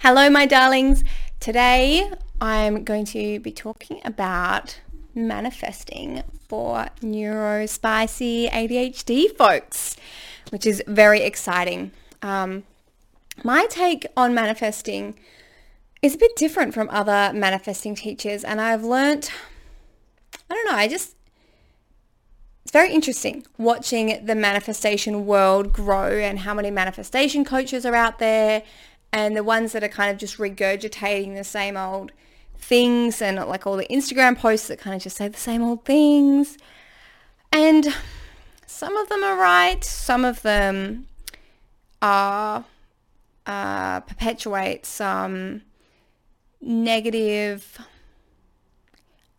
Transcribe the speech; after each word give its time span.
Hello, 0.00 0.30
my 0.30 0.46
darlings. 0.46 1.02
Today 1.40 2.08
I'm 2.40 2.84
going 2.84 3.04
to 3.06 3.40
be 3.40 3.50
talking 3.50 4.00
about 4.04 4.78
manifesting 5.12 6.22
for 6.48 6.86
neurospicy 7.00 8.48
ADHD 8.48 9.36
folks, 9.36 9.96
which 10.50 10.66
is 10.66 10.84
very 10.86 11.22
exciting. 11.22 11.90
Um, 12.22 12.62
my 13.42 13.66
take 13.66 14.06
on 14.16 14.34
manifesting 14.34 15.18
is 16.00 16.14
a 16.14 16.18
bit 16.18 16.36
different 16.36 16.74
from 16.74 16.88
other 16.90 17.32
manifesting 17.34 17.96
teachers, 17.96 18.44
and 18.44 18.60
I've 18.60 18.84
learnt, 18.84 19.32
I 20.48 20.54
don't 20.54 20.66
know, 20.66 20.76
I 20.76 20.86
just, 20.86 21.16
it's 22.62 22.70
very 22.70 22.92
interesting 22.92 23.44
watching 23.58 24.24
the 24.24 24.36
manifestation 24.36 25.26
world 25.26 25.72
grow 25.72 26.12
and 26.12 26.38
how 26.38 26.54
many 26.54 26.70
manifestation 26.70 27.44
coaches 27.44 27.84
are 27.84 27.96
out 27.96 28.20
there 28.20 28.62
and 29.12 29.36
the 29.36 29.44
ones 29.44 29.72
that 29.72 29.82
are 29.82 29.88
kind 29.88 30.10
of 30.10 30.18
just 30.18 30.38
regurgitating 30.38 31.34
the 31.34 31.44
same 31.44 31.76
old 31.76 32.12
things 32.56 33.22
and 33.22 33.36
like 33.36 33.66
all 33.66 33.76
the 33.76 33.86
Instagram 33.86 34.36
posts 34.36 34.68
that 34.68 34.78
kind 34.78 34.94
of 34.94 35.02
just 35.02 35.16
say 35.16 35.28
the 35.28 35.38
same 35.38 35.62
old 35.62 35.84
things. 35.84 36.58
And 37.50 37.94
some 38.66 38.96
of 38.96 39.08
them 39.08 39.22
are 39.22 39.36
right, 39.36 39.82
some 39.82 40.24
of 40.24 40.42
them 40.42 41.06
are 42.02 42.64
uh, 43.46 44.00
perpetuate 44.00 44.84
some 44.84 45.62
negative 46.60 47.78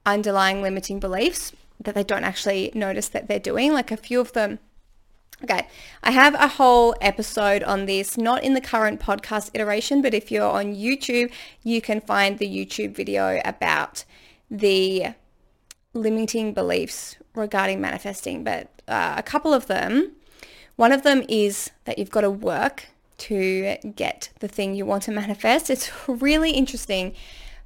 underlying 0.06 0.62
limiting 0.62 1.00
beliefs 1.00 1.54
that 1.80 1.94
they 1.96 2.04
don't 2.04 2.24
actually 2.24 2.72
notice 2.74 3.10
that 3.10 3.28
they're 3.28 3.40
doing. 3.40 3.72
Like 3.74 3.92
a 3.92 3.98
few 3.98 4.20
of 4.20 4.34
them 4.34 4.60
Okay, 5.42 5.68
I 6.04 6.12
have 6.12 6.34
a 6.34 6.48
whole 6.50 6.94
episode 7.00 7.64
on 7.64 7.86
this, 7.86 8.18
not 8.18 8.44
in 8.44 8.56
the 8.56 8.62
current 8.62 9.00
podcast 9.00 9.52
iteration, 9.54 10.02
but 10.02 10.14
if 10.14 10.30
you're 10.32 10.50
on 10.50 10.76
YouTube, 10.76 11.32
you 11.64 11.82
can 11.82 12.02
find 12.02 12.38
the 12.38 12.48
YouTube 12.48 12.94
video 12.94 13.40
about 13.46 14.04
the 14.52 15.14
limiting 15.94 16.54
beliefs 16.54 17.16
regarding 17.36 17.80
manifesting. 17.80 18.44
But 18.44 18.70
uh, 18.88 19.14
a 19.16 19.24
couple 19.24 19.54
of 19.54 19.68
them, 19.68 20.12
one 20.76 20.92
of 20.92 21.04
them 21.04 21.24
is 21.30 21.72
that 21.86 21.98
you've 21.98 22.12
got 22.12 22.22
to 22.22 22.30
work 22.30 22.88
to 23.20 23.78
get 23.96 24.30
the 24.40 24.48
thing 24.50 24.76
you 24.76 24.86
want 24.86 25.04
to 25.04 25.12
manifest. 25.12 25.70
It's 25.70 25.90
really 26.08 26.52
interesting 26.52 27.14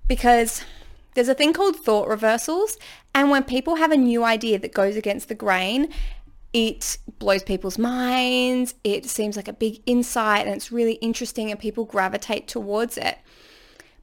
because 0.08 0.64
there's 1.16 1.30
a 1.30 1.36
thing 1.36 1.54
called 1.54 1.78
thought 1.78 2.08
reversals. 2.08 2.78
And 3.16 3.32
when 3.32 3.44
people 3.44 3.76
have 3.76 3.92
a 3.92 3.98
new 3.98 4.24
idea 4.24 4.60
that 4.60 4.74
goes 4.74 4.96
against 4.96 5.28
the 5.28 5.36
grain, 5.36 5.90
it 6.54 7.00
blows 7.20 7.44
people's 7.44 7.78
minds. 7.78 8.76
It 8.84 9.06
seems 9.06 9.36
like 9.36 9.48
a 9.48 9.54
big 9.54 9.82
insight 9.86 10.46
and 10.46 10.56
it's 10.56 10.72
really 10.72 10.94
interesting 10.94 11.50
and 11.50 11.60
people 11.60 11.84
gravitate 11.86 12.48
towards 12.48 12.98
it. 12.98 13.18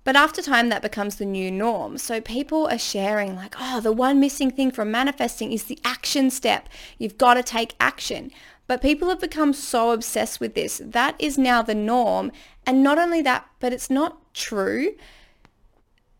But 0.02 0.16
after 0.16 0.42
time, 0.42 0.70
that 0.70 0.82
becomes 0.82 1.16
the 1.16 1.26
new 1.26 1.50
norm. 1.50 1.98
So 1.98 2.20
people 2.20 2.66
are 2.68 2.78
sharing 2.78 3.36
like, 3.36 3.54
oh, 3.60 3.80
the 3.80 3.92
one 3.92 4.18
missing 4.18 4.50
thing 4.50 4.70
from 4.70 4.90
manifesting 4.90 5.52
is 5.52 5.64
the 5.64 5.78
action 5.84 6.30
step. 6.30 6.68
You've 6.98 7.18
got 7.18 7.34
to 7.34 7.42
take 7.42 7.76
action. 7.78 8.30
But 8.66 8.82
people 8.82 9.08
have 9.10 9.20
become 9.20 9.52
so 9.52 9.90
obsessed 9.90 10.40
with 10.40 10.54
this. 10.54 10.80
That 10.84 11.16
is 11.18 11.36
now 11.36 11.60
the 11.60 11.74
norm. 11.74 12.32
And 12.66 12.82
not 12.82 12.98
only 12.98 13.20
that, 13.22 13.46
but 13.60 13.72
it's 13.72 13.90
not 13.90 14.32
true. 14.32 14.94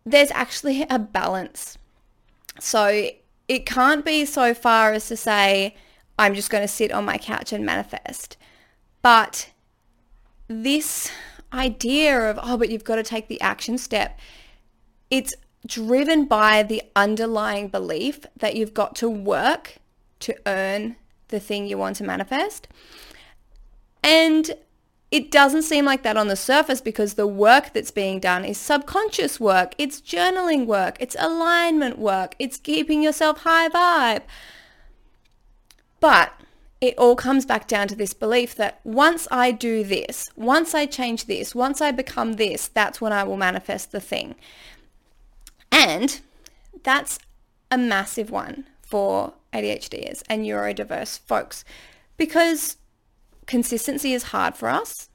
There's 0.05 0.31
actually 0.33 0.87
a 0.91 0.98
balance. 0.98 1.78
So 2.59 3.11
it 3.48 3.67
can't 3.67 4.05
be 4.05 4.27
so 4.27 4.53
far 4.53 4.92
as 4.92 5.09
to 5.09 5.17
say, 5.17 5.75
I'm 6.20 6.34
just 6.34 6.50
going 6.50 6.62
to 6.62 6.68
sit 6.68 6.92
on 6.92 7.06
my 7.06 7.16
couch 7.16 7.50
and 7.50 7.64
manifest. 7.64 8.36
But 9.00 9.50
this 10.48 11.10
idea 11.50 12.30
of, 12.30 12.38
oh, 12.42 12.58
but 12.58 12.68
you've 12.68 12.84
got 12.84 12.96
to 12.96 13.02
take 13.02 13.28
the 13.28 13.40
action 13.40 13.78
step, 13.78 14.18
it's 15.10 15.34
driven 15.66 16.26
by 16.26 16.62
the 16.62 16.82
underlying 16.94 17.68
belief 17.68 18.20
that 18.36 18.54
you've 18.54 18.74
got 18.74 18.94
to 18.96 19.08
work 19.08 19.78
to 20.19 20.36
earn 20.44 20.97
the 21.28 21.41
thing 21.41 21.66
you 21.66 21.78
want 21.78 21.97
to 21.97 22.04
manifest. 22.04 22.69
And 24.04 24.50
it 25.10 25.30
doesn't 25.30 25.62
seem 25.62 25.86
like 25.86 26.03
that 26.03 26.19
on 26.19 26.28
the 26.28 26.36
surface 26.36 26.82
because 26.82 27.14
the 27.14 27.26
work 27.26 27.72
that's 27.72 27.91
being 27.91 28.20
done 28.20 28.44
is 28.44 28.59
subconscious 28.59 29.41
work, 29.41 29.75
it's 29.78 30.03
journaling 30.03 30.66
work, 30.66 30.98
it's 31.00 31.16
alignment 31.19 31.98
work, 31.98 32.34
it's 32.38 32.59
keeping 32.59 33.03
yourself 33.03 33.38
high 33.38 33.70
vibe. 33.70 34.22
But 36.00 36.33
it 36.81 36.97
all 36.97 37.15
comes 37.15 37.44
back 37.44 37.69
down 37.69 37.88
to 37.88 37.94
this 37.94 38.15
belief 38.15 38.55
that 38.55 38.81
once 38.84 39.28
I 39.31 39.53
do 39.53 39.84
this, 39.84 40.31
once 40.34 40.75
I 40.75 40.87
change 40.87 41.27
this, 41.27 41.55
once 41.55 41.81
I 41.81 41.91
become 41.91 42.34
this, 42.34 42.69
that's 42.69 43.00
when 43.00 43.12
I 43.12 43.22
will 43.22 43.37
manifest 43.37 43.93
the 43.93 44.00
thing. 44.00 44.34
And 45.71 46.21
that's 46.83 47.19
a 47.71 47.77
massive 47.77 48.31
one 48.31 48.66
for 48.81 49.34
ADHDers 49.53 50.22
and 50.28 50.44
neurodiverse 50.44 51.21
folks 51.21 51.65
because 52.16 52.77
consistency 53.47 54.15
is 54.15 54.25
hard 54.25 54.56
for 54.56 54.69
us. 54.69 55.09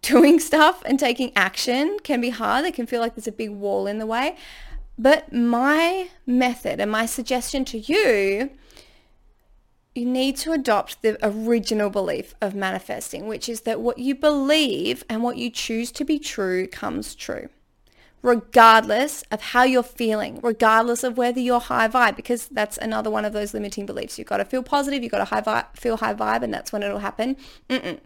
Doing 0.00 0.40
stuff 0.40 0.82
and 0.84 0.98
taking 0.98 1.32
action 1.36 1.98
can 2.02 2.20
be 2.20 2.30
hard. 2.30 2.64
It 2.64 2.74
can 2.74 2.86
feel 2.86 3.00
like 3.00 3.14
there's 3.14 3.28
a 3.28 3.32
big 3.32 3.50
wall 3.50 3.86
in 3.86 3.98
the 3.98 4.06
way. 4.06 4.36
But 4.98 5.32
my 5.32 6.08
method 6.26 6.80
and 6.80 6.90
my 6.90 7.06
suggestion 7.06 7.64
to 7.66 7.78
you 7.78 8.50
you 9.94 10.06
need 10.06 10.36
to 10.38 10.52
adopt 10.52 11.02
the 11.02 11.18
original 11.22 11.90
belief 11.90 12.34
of 12.40 12.54
manifesting, 12.54 13.26
which 13.26 13.48
is 13.48 13.62
that 13.62 13.80
what 13.80 13.98
you 13.98 14.14
believe 14.14 15.04
and 15.08 15.22
what 15.22 15.36
you 15.36 15.50
choose 15.50 15.90
to 15.92 16.04
be 16.04 16.18
true 16.18 16.66
comes 16.66 17.14
true, 17.14 17.48
regardless 18.22 19.22
of 19.30 19.42
how 19.42 19.64
you're 19.64 19.82
feeling, 19.82 20.40
regardless 20.42 21.04
of 21.04 21.18
whether 21.18 21.40
you're 21.40 21.60
high 21.60 21.88
vibe, 21.88 22.16
because 22.16 22.48
that's 22.48 22.78
another 22.78 23.10
one 23.10 23.26
of 23.26 23.34
those 23.34 23.52
limiting 23.52 23.84
beliefs. 23.84 24.18
You've 24.18 24.28
got 24.28 24.38
to 24.38 24.46
feel 24.46 24.62
positive, 24.62 25.02
you've 25.02 25.12
got 25.12 25.18
to 25.18 25.24
high 25.26 25.42
vibe, 25.42 25.76
feel 25.76 25.98
high 25.98 26.14
vibe, 26.14 26.42
and 26.42 26.54
that's 26.54 26.72
when 26.72 26.82
it'll 26.82 26.98
happen. 27.00 27.36
Mm-mm. 27.68 28.00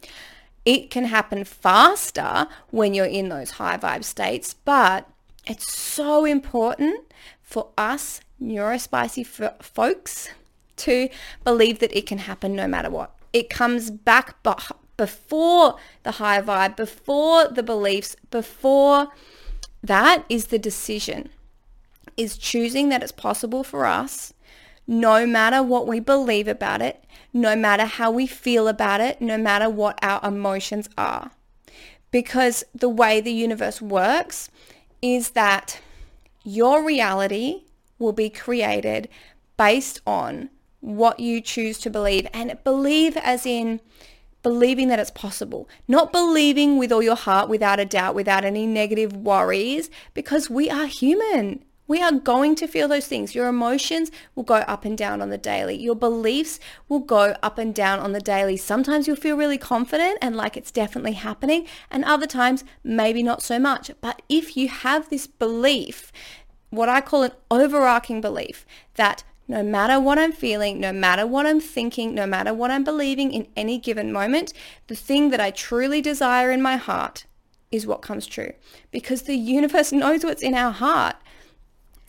It 0.64 0.90
can 0.90 1.04
happen 1.04 1.44
faster 1.44 2.48
when 2.70 2.94
you're 2.94 3.06
in 3.06 3.28
those 3.28 3.52
high 3.52 3.76
vibe 3.76 4.02
states, 4.02 4.54
but 4.54 5.08
it's 5.46 5.72
so 5.72 6.24
important 6.24 7.04
for 7.40 7.68
us 7.78 8.20
neurospicy 8.42 9.24
f- 9.24 9.64
folks 9.64 10.28
to 10.76 11.08
believe 11.44 11.78
that 11.80 11.96
it 11.96 12.06
can 12.06 12.18
happen 12.18 12.54
no 12.54 12.66
matter 12.66 12.90
what. 12.90 13.14
It 13.32 13.50
comes 13.50 13.90
back 13.90 14.36
before 14.96 15.76
the 16.02 16.12
high 16.12 16.40
vibe, 16.40 16.76
before 16.76 17.48
the 17.48 17.62
beliefs, 17.62 18.16
before 18.30 19.08
that 19.82 20.24
is 20.28 20.46
the 20.46 20.58
decision, 20.58 21.28
is 22.16 22.38
choosing 22.38 22.88
that 22.88 23.02
it's 23.02 23.12
possible 23.12 23.62
for 23.62 23.84
us 23.84 24.32
no 24.86 25.26
matter 25.26 25.62
what 25.62 25.86
we 25.86 26.00
believe 26.00 26.48
about 26.48 26.80
it, 26.80 27.04
no 27.32 27.56
matter 27.56 27.84
how 27.84 28.10
we 28.10 28.26
feel 28.26 28.68
about 28.68 29.00
it, 29.00 29.20
no 29.20 29.36
matter 29.36 29.68
what 29.68 29.98
our 30.02 30.20
emotions 30.26 30.88
are. 30.96 31.32
Because 32.10 32.64
the 32.74 32.88
way 32.88 33.20
the 33.20 33.32
universe 33.32 33.82
works 33.82 34.48
is 35.02 35.30
that 35.30 35.80
your 36.44 36.84
reality 36.84 37.64
will 37.98 38.12
be 38.12 38.30
created 38.30 39.08
based 39.56 40.00
on 40.06 40.50
what 40.86 41.18
you 41.18 41.40
choose 41.40 41.78
to 41.78 41.90
believe 41.90 42.28
and 42.32 42.56
believe 42.62 43.16
as 43.16 43.44
in 43.44 43.80
believing 44.44 44.86
that 44.86 45.00
it's 45.00 45.10
possible, 45.10 45.68
not 45.88 46.12
believing 46.12 46.78
with 46.78 46.92
all 46.92 47.02
your 47.02 47.16
heart 47.16 47.48
without 47.48 47.80
a 47.80 47.84
doubt, 47.84 48.14
without 48.14 48.44
any 48.44 48.64
negative 48.64 49.12
worries, 49.12 49.90
because 50.14 50.48
we 50.48 50.70
are 50.70 50.86
human. 50.86 51.64
We 51.88 52.00
are 52.00 52.12
going 52.12 52.54
to 52.56 52.68
feel 52.68 52.86
those 52.86 53.08
things. 53.08 53.34
Your 53.34 53.48
emotions 53.48 54.12
will 54.36 54.44
go 54.44 54.56
up 54.56 54.84
and 54.84 54.96
down 54.96 55.20
on 55.20 55.30
the 55.30 55.38
daily. 55.38 55.76
Your 55.76 55.96
beliefs 55.96 56.60
will 56.88 57.00
go 57.00 57.34
up 57.42 57.58
and 57.58 57.74
down 57.74 57.98
on 57.98 58.12
the 58.12 58.20
daily. 58.20 58.56
Sometimes 58.56 59.08
you'll 59.08 59.16
feel 59.16 59.36
really 59.36 59.58
confident 59.58 60.18
and 60.22 60.36
like 60.36 60.56
it's 60.56 60.70
definitely 60.70 61.14
happening, 61.14 61.66
and 61.90 62.04
other 62.04 62.26
times 62.26 62.62
maybe 62.84 63.24
not 63.24 63.42
so 63.42 63.58
much. 63.58 63.90
But 64.00 64.22
if 64.28 64.56
you 64.56 64.68
have 64.68 65.10
this 65.10 65.26
belief, 65.26 66.12
what 66.70 66.88
I 66.88 67.00
call 67.00 67.24
an 67.24 67.32
overarching 67.50 68.20
belief 68.20 68.64
that 68.94 69.24
no 69.48 69.62
matter 69.62 70.00
what 70.00 70.18
I'm 70.18 70.32
feeling, 70.32 70.80
no 70.80 70.92
matter 70.92 71.26
what 71.26 71.46
I'm 71.46 71.60
thinking, 71.60 72.14
no 72.14 72.26
matter 72.26 72.52
what 72.52 72.70
I'm 72.70 72.84
believing 72.84 73.32
in 73.32 73.46
any 73.56 73.78
given 73.78 74.12
moment, 74.12 74.52
the 74.88 74.96
thing 74.96 75.30
that 75.30 75.40
I 75.40 75.50
truly 75.50 76.00
desire 76.00 76.50
in 76.50 76.60
my 76.60 76.76
heart 76.76 77.26
is 77.70 77.86
what 77.86 78.02
comes 78.02 78.26
true. 78.26 78.52
Because 78.90 79.22
the 79.22 79.36
universe 79.36 79.92
knows 79.92 80.24
what's 80.24 80.42
in 80.42 80.54
our 80.54 80.72
heart. 80.72 81.16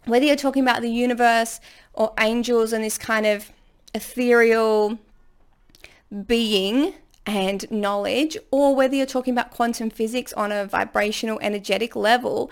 Whether 0.06 0.26
you're 0.26 0.36
talking 0.36 0.64
about 0.64 0.82
the 0.82 0.92
universe 0.92 1.60
or 1.94 2.14
angels 2.20 2.74
and 2.74 2.84
this 2.84 2.98
kind 2.98 3.26
of 3.26 3.52
ethereal 3.94 4.98
being 6.26 6.94
and 7.26 7.70
knowledge, 7.70 8.38
or 8.52 8.74
whether 8.74 8.96
you're 8.96 9.06
talking 9.06 9.34
about 9.34 9.52
quantum 9.52 9.90
physics 9.90 10.32
on 10.34 10.52
a 10.52 10.66
vibrational 10.66 11.38
energetic 11.42 11.94
level, 11.96 12.50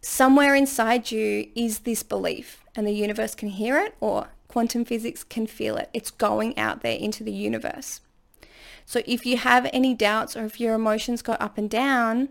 somewhere 0.00 0.54
inside 0.54 1.10
you 1.10 1.48
is 1.54 1.80
this 1.80 2.02
belief 2.02 2.64
and 2.76 2.86
the 2.86 2.92
universe 2.92 3.34
can 3.34 3.48
hear 3.48 3.78
it 3.78 3.94
or 4.00 4.28
quantum 4.48 4.84
physics 4.84 5.24
can 5.24 5.46
feel 5.46 5.76
it. 5.76 5.90
It's 5.92 6.10
going 6.10 6.58
out 6.58 6.82
there 6.82 6.96
into 6.96 7.24
the 7.24 7.32
universe. 7.32 8.00
So 8.84 9.02
if 9.06 9.26
you 9.26 9.36
have 9.36 9.68
any 9.72 9.94
doubts 9.94 10.36
or 10.36 10.44
if 10.44 10.60
your 10.60 10.74
emotions 10.74 11.22
go 11.22 11.32
up 11.34 11.58
and 11.58 11.68
down, 11.68 12.30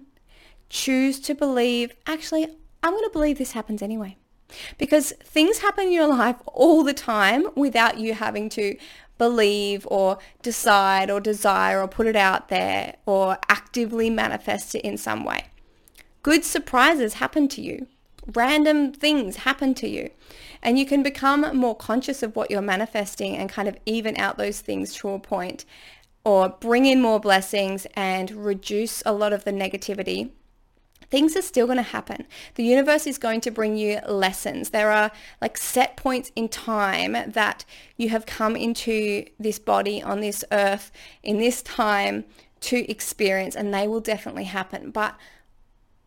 choose 0.70 1.20
to 1.22 1.36
believe, 1.36 1.94
actually, 2.08 2.48
I'm 2.82 2.94
going 2.94 3.04
to 3.04 3.10
believe 3.12 3.38
this 3.38 3.52
happens 3.52 3.82
anyway. 3.82 4.18
Because 4.78 5.12
things 5.24 5.60
happen 5.60 5.88
in 5.88 5.94
your 5.94 6.08
life 6.08 6.38
all 6.48 6.84
the 6.84 6.94
time 6.94 7.48
without 7.56 7.98
you 7.98 8.14
having 8.14 8.48
to 8.50 8.78
believe 9.18 9.88
or 9.90 10.18
decide 10.42 11.10
or 11.10 11.20
desire 11.20 11.82
or 11.82 11.88
put 11.88 12.08
it 12.08 12.16
out 12.16 12.50
there 12.50 12.96
or 13.06 13.38
actively 13.50 14.10
manifest 14.10 14.76
it 14.76 14.82
in 14.82 14.98
some 14.98 15.24
way. 15.24 15.46
Good 16.24 16.44
surprises 16.44 17.16
happen 17.16 17.48
to 17.50 17.62
you. 17.62 17.88
Random 18.34 18.92
things 18.92 19.38
happen 19.38 19.74
to 19.76 19.88
you. 19.88 20.10
And 20.62 20.80
you 20.80 20.86
can 20.86 21.04
become 21.04 21.56
more 21.56 21.76
conscious 21.76 22.24
of 22.24 22.36
what 22.36 22.50
you're 22.50 22.62
manifesting 22.62 23.38
and 23.38 23.50
kind 23.50 23.68
of 23.68 23.78
even 23.86 24.18
out 24.18 24.38
those 24.38 24.62
things 24.62 24.94
to 24.96 25.10
a 25.10 25.20
point 25.20 25.66
or 26.24 26.50
bring 26.50 26.86
in 26.86 27.02
more 27.02 27.20
blessings 27.20 27.86
and 27.96 28.32
reduce 28.32 29.04
a 29.06 29.14
lot 29.14 29.32
of 29.32 29.44
the 29.44 29.52
negativity 29.52 30.32
things 31.10 31.36
are 31.36 31.42
still 31.42 31.66
going 31.66 31.78
to 31.78 31.84
happen. 31.84 32.26
The 32.56 32.64
universe 32.64 33.08
is 33.08 33.18
going 33.18 33.42
to 33.42 33.52
bring 33.52 33.78
you 33.78 34.00
lessons. 34.08 34.72
There 34.72 34.92
are 34.92 35.12
like 35.42 35.58
set 35.58 35.96
points 35.96 36.32
in 36.36 36.50
time 36.50 37.16
that 37.28 37.66
you 37.98 38.10
have 38.10 38.26
come 38.26 38.56
into 38.56 39.26
this 39.40 39.60
body 39.60 40.02
on 40.02 40.20
this 40.20 40.44
earth 40.52 40.92
in 41.24 41.38
this 41.38 41.62
time 41.62 42.26
to 42.62 42.90
experience 42.90 43.56
and 43.56 43.74
they 43.74 43.88
will 43.88 44.00
definitely 44.00 44.46
happen. 44.46 44.92
But 44.92 45.16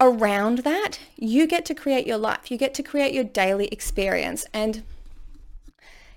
around 0.00 0.58
that, 0.58 0.98
you 1.16 1.46
get 1.46 1.64
to 1.66 1.74
create 1.74 2.06
your 2.06 2.18
life. 2.18 2.50
You 2.50 2.56
get 2.56 2.74
to 2.74 2.82
create 2.82 3.12
your 3.12 3.24
daily 3.24 3.66
experience 3.68 4.46
and 4.52 4.82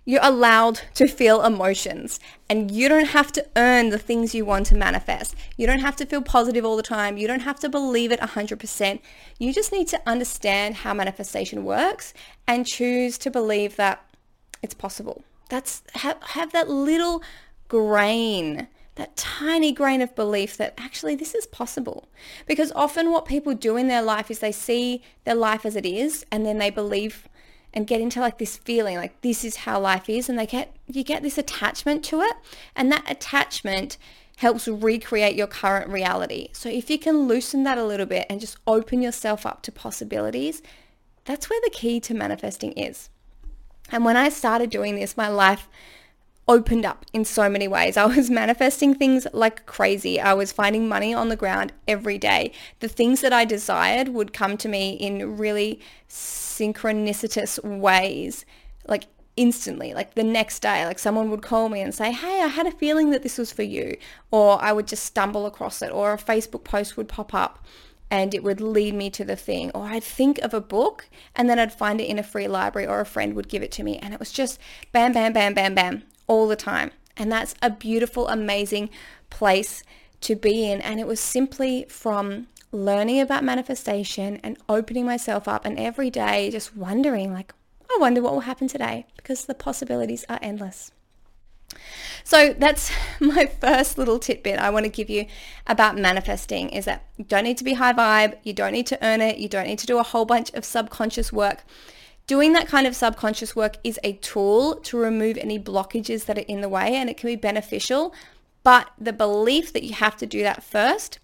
you're 0.04 0.20
allowed 0.24 0.82
to 0.96 1.08
feel 1.08 1.44
emotions 1.44 2.20
and 2.50 2.72
you 2.72 2.90
don't 2.90 3.10
have 3.10 3.32
to 3.34 3.46
earn 3.56 3.90
the 3.90 4.00
things 4.00 4.34
you 4.34 4.44
want 4.44 4.66
to 4.68 4.76
manifest. 4.76 5.36
You 5.58 5.68
don't 5.68 5.80
have 5.80 5.96
to 5.98 6.06
feel 6.06 6.22
positive 6.22 6.66
all 6.66 6.76
the 6.76 6.84
time. 6.84 7.18
You 7.18 7.28
don't 7.28 7.42
have 7.42 7.60
to 7.60 7.70
believe 7.70 8.12
it 8.12 8.20
100%. 8.20 9.00
You 9.38 9.54
just 9.54 9.72
need 9.72 9.88
to 9.90 10.02
understand 10.08 10.76
how 10.76 10.94
manifestation 10.94 11.64
works 11.64 12.14
and 12.48 12.66
choose 12.66 13.18
to 13.20 13.30
believe 13.30 13.76
that 13.76 14.04
it's 14.64 14.74
possible. 14.74 15.24
That's 15.50 15.84
have, 15.96 16.22
have 16.22 16.52
that 16.52 16.70
little 16.70 17.22
grain 17.68 18.68
that 19.02 19.18
tiny 19.18 19.72
grain 19.72 20.00
of 20.00 20.14
belief 20.14 20.58
that 20.58 20.76
actually 20.78 21.16
this 21.16 21.34
is 21.34 21.48
possible. 21.48 22.08
Because 22.46 22.72
often 22.74 23.12
what 23.12 23.26
people 23.26 23.56
do 23.56 23.76
in 23.76 23.88
their 23.88 24.04
life 24.04 24.30
is 24.30 24.38
they 24.38 24.52
see 24.52 25.02
their 25.24 25.34
life 25.34 25.66
as 25.66 25.76
it 25.76 25.88
is 25.88 26.24
and 26.32 26.46
then 26.46 26.60
they 26.60 26.70
believe 26.70 27.28
and 27.74 27.88
get 27.88 28.00
into 28.00 28.20
like 28.20 28.38
this 28.38 28.58
feeling 28.58 28.98
like 28.98 29.20
this 29.22 29.44
is 29.44 29.56
how 29.56 29.80
life 29.80 30.08
is 30.08 30.30
and 30.30 30.38
they 30.38 30.46
get 30.46 30.76
you 30.86 31.04
get 31.04 31.24
this 31.24 31.40
attachment 31.40 32.04
to 32.04 32.22
it 32.22 32.36
and 32.76 32.92
that 32.92 33.10
attachment 33.10 33.98
helps 34.38 34.68
recreate 34.68 35.36
your 35.36 35.48
current 35.48 35.90
reality. 35.90 36.50
So 36.54 36.70
if 36.70 36.92
you 36.92 37.00
can 37.00 37.28
loosen 37.28 37.64
that 37.64 37.80
a 37.80 37.84
little 37.84 38.06
bit 38.06 38.28
and 38.30 38.40
just 38.40 38.58
open 38.68 39.02
yourself 39.02 39.48
up 39.48 39.64
to 39.64 39.72
possibilities, 39.72 40.62
that's 41.26 41.50
where 41.50 41.62
the 41.64 41.72
key 41.72 42.00
to 42.02 42.14
manifesting 42.14 42.74
is. 42.74 43.10
And 43.92 44.06
when 44.06 44.18
I 44.18 44.30
started 44.30 44.70
doing 44.70 44.96
this, 44.96 45.18
my 45.18 45.28
life 45.28 45.68
opened 46.48 46.86
up 46.86 47.06
in 47.14 47.26
so 47.26 47.50
many 47.50 47.68
ways. 47.68 47.98
I 47.98 48.06
was 48.06 48.30
manifesting 48.30 48.94
things 48.94 49.28
like 49.34 49.66
crazy. 49.66 50.20
I 50.20 50.34
was 50.34 50.52
finding 50.52 50.88
money 50.88 51.14
on 51.14 51.30
the 51.30 51.36
ground 51.36 51.74
every 51.88 52.18
day. 52.18 52.52
The 52.80 52.88
things 52.88 53.22
that 53.22 53.34
I 53.34 53.46
desired 53.46 54.10
would 54.10 54.34
come 54.34 54.58
to 54.58 54.70
me 54.70 54.92
in 54.94 55.38
really 55.38 55.80
synchronicitous 56.10 57.64
ways, 57.64 58.46
like 58.88 59.06
instantly, 59.38 59.94
like 59.94 60.16
the 60.16 60.24
next 60.24 60.60
day, 60.60 60.86
like 60.86 61.00
someone 61.00 61.30
would 61.32 61.42
call 61.42 61.70
me 61.70 61.82
and 61.82 61.94
say, 61.96 62.12
hey, 62.12 62.42
I 62.42 62.48
had 62.48 62.68
a 62.68 62.72
feeling 62.72 63.12
that 63.12 63.24
this 63.24 63.38
was 63.38 63.52
for 63.52 63.64
you. 63.64 63.98
Or 64.30 64.62
I 64.62 64.74
would 64.74 64.88
just 64.88 65.06
stumble 65.06 65.46
across 65.46 65.82
it 65.82 65.92
or 65.92 66.14
a 66.14 66.18
Facebook 66.18 66.64
post 66.64 66.98
would 66.98 67.08
pop 67.08 67.34
up 67.34 67.66
and 68.10 68.36
it 68.36 68.44
would 68.44 68.60
lead 68.60 68.94
me 68.94 69.10
to 69.10 69.24
the 69.24 69.38
thing. 69.38 69.72
Or 69.74 69.86
I'd 69.86 70.04
think 70.04 70.38
of 70.40 70.54
a 70.54 70.60
book 70.60 71.08
and 71.34 71.50
then 71.50 71.60
I'd 71.60 71.74
find 71.74 72.02
it 72.02 72.10
in 72.10 72.20
a 72.20 72.24
free 72.24 72.48
library 72.48 72.88
or 72.88 73.00
a 73.00 73.06
friend 73.06 73.34
would 73.36 73.48
give 73.48 73.64
it 73.64 73.72
to 73.74 73.84
me. 73.84 73.98
And 74.00 74.14
it 74.14 74.20
was 74.20 74.34
just 74.34 74.60
bam, 74.92 75.14
bam, 75.14 75.32
bam, 75.32 75.54
bam, 75.54 75.74
bam 75.74 76.04
all 76.32 76.48
the 76.48 76.56
time. 76.56 76.92
And 77.18 77.30
that's 77.30 77.54
a 77.62 77.70
beautiful, 77.70 78.30
amazing 78.30 78.90
place 79.30 79.84
to 80.22 80.34
be 80.34 80.72
in. 80.72 80.80
And 80.80 80.98
it 80.98 81.06
was 81.06 81.20
simply 81.20 81.86
from 81.90 82.48
learning 82.72 83.20
about 83.20 83.44
manifestation 83.44 84.40
and 84.42 84.58
opening 84.70 85.06
myself 85.06 85.46
up 85.46 85.66
and 85.66 85.78
every 85.78 86.10
day 86.10 86.50
just 86.50 86.74
wondering 86.74 87.34
like, 87.34 87.54
I 87.94 87.98
wonder 88.00 88.22
what 88.22 88.32
will 88.32 88.42
happen 88.52 88.70
today 88.70 89.06
because 89.18 89.44
the 89.44 89.54
possibilities 89.54 90.24
are 90.30 90.40
endless. 90.42 90.94
So 92.24 92.54
that's 92.54 92.92
my 93.20 93.46
first 93.46 93.98
little 93.98 94.18
tidbit 94.18 94.58
I 94.58 94.70
want 94.70 94.86
to 94.86 94.90
give 94.90 95.10
you 95.10 95.26
about 95.68 95.98
manifesting 95.98 96.70
is 96.70 96.86
that 96.86 97.04
you 97.18 97.26
don't 97.26 97.44
need 97.44 97.58
to 97.58 97.66
be 97.66 97.74
high 97.74 97.92
vibe. 97.92 98.38
You 98.44 98.54
don't 98.54 98.72
need 98.72 98.88
to 98.88 99.06
earn 99.06 99.20
it. 99.20 99.38
You 99.38 99.50
don't 99.50 99.68
need 99.68 99.80
to 99.80 99.86
do 99.86 99.98
a 99.98 100.04
whole 100.04 100.24
bunch 100.24 100.54
of 100.54 100.64
subconscious 100.64 101.34
work. 101.34 101.66
Doing 102.32 102.54
that 102.54 102.70
kind 102.70 102.88
of 102.88 102.96
subconscious 102.96 103.58
work 103.58 103.76
is 103.84 104.00
a 104.06 104.14
tool 104.14 104.76
to 104.84 104.98
remove 104.98 105.38
any 105.38 105.60
blockages 105.60 106.28
that 106.28 106.38
are 106.38 106.46
in 106.48 106.62
the 106.62 106.70
way 106.70 106.96
and 106.96 107.10
it 107.10 107.18
can 107.18 107.28
be 107.28 107.36
beneficial. 107.36 108.16
But 108.64 108.90
the 108.98 109.12
belief 109.12 109.74
that 109.74 109.84
you 109.84 109.92
have 109.96 110.16
to 110.16 110.26
do 110.26 110.42
that 110.42 110.64
first 110.64 111.20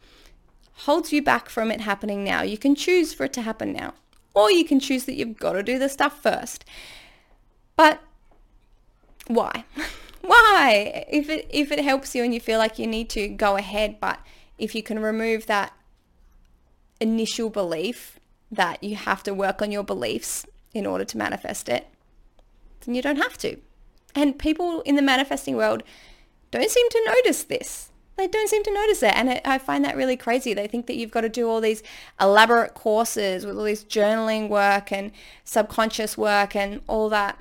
holds 0.80 1.13
you 1.13 1.21
back 1.21 1.48
from 1.48 1.71
it 1.71 1.80
happening 1.80 2.25
now. 2.25 2.42
You 2.42 2.57
can 2.57 2.75
choose 2.75 3.13
for 3.13 3.24
it 3.24 3.31
to 3.36 3.42
happen 3.42 3.71
now, 3.71 3.94
or 4.33 4.51
you 4.51 4.65
can 4.65 4.81
choose 4.81 5.06
that 5.06 5.15
you've 5.15 5.39
got 5.39 5.54
to 5.54 5.63
do 5.63 5.80
the 5.80 5.88
stuff 5.88 6.21
first. 6.21 6.65
But 7.77 8.01
why? 9.27 9.63
why? 10.24 11.06
If 11.09 11.30
it 11.30 11.48
if 11.50 11.71
it 11.71 11.86
helps 11.86 12.15
you 12.15 12.24
and 12.25 12.33
you 12.33 12.42
feel 12.42 12.59
like 12.59 12.77
you 12.77 12.86
need 12.86 13.09
to 13.12 13.30
go 13.30 13.56
ahead, 13.56 14.01
but 14.01 14.19
if 14.57 14.75
you 14.75 14.83
can 14.83 15.00
remove 15.00 15.45
that 15.45 15.71
initial 17.00 17.50
belief 17.50 18.19
that 18.51 18.83
you 18.83 18.98
have 18.98 19.24
to 19.24 19.33
work 19.33 19.62
on 19.62 19.71
your 19.71 19.86
beliefs 19.86 20.45
in 20.74 20.86
order 20.86 21.06
to 21.06 21.18
manifest 21.18 21.69
it, 21.69 21.88
then 22.86 22.96
you 22.96 23.02
don't 23.02 23.18
have 23.18 23.38
to. 23.40 23.58
And 24.16 24.40
people 24.40 24.81
in 24.81 24.96
the 24.96 25.02
manifesting 25.02 25.56
world 25.56 25.84
don't 26.52 26.69
seem 26.69 26.90
to 26.90 27.04
notice 27.06 27.44
this. 27.44 27.92
They 28.16 28.28
don't 28.28 28.50
seem 28.50 28.64
to 28.64 28.74
notice 28.74 29.04
it. 29.04 29.14
And 29.16 29.42
I 29.46 29.60
find 29.60 29.86
that 29.86 29.96
really 29.96 30.18
crazy. 30.18 30.54
They 30.54 30.68
think 30.68 30.88
that 30.88 30.96
you've 30.96 31.12
got 31.12 31.22
to 31.22 31.30
do 31.30 31.48
all 31.48 31.62
these 31.62 31.84
elaborate 32.19 32.74
courses 32.74 33.46
with 33.46 33.58
all 33.58 33.64
this 33.64 33.84
journaling 33.84 34.50
work 34.50 34.92
and 34.92 35.12
subconscious 35.44 36.18
work 36.18 36.56
and 36.56 36.81
all 36.88 37.10
that. 37.10 37.40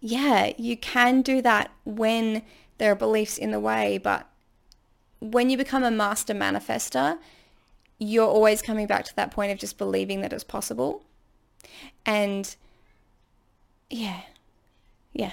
Yeah, 0.00 0.52
you 0.56 0.76
can 0.76 1.20
do 1.22 1.42
that 1.42 1.72
when 1.84 2.42
there 2.78 2.92
are 2.92 2.96
beliefs 2.96 3.38
in 3.38 3.50
the 3.50 3.58
way, 3.58 3.98
but 3.98 4.28
when 5.18 5.50
you 5.50 5.56
become 5.56 5.82
a 5.82 5.90
master 5.90 6.34
manifester, 6.34 7.18
you're 7.98 8.28
always 8.28 8.62
coming 8.62 8.86
back 8.86 9.04
to 9.06 9.16
that 9.16 9.30
point 9.32 9.50
of 9.50 9.58
just 9.58 9.78
believing 9.78 10.20
that 10.20 10.32
it's 10.32 10.44
possible. 10.44 11.02
And 12.04 12.54
yeah, 13.90 14.22
yeah, 15.12 15.32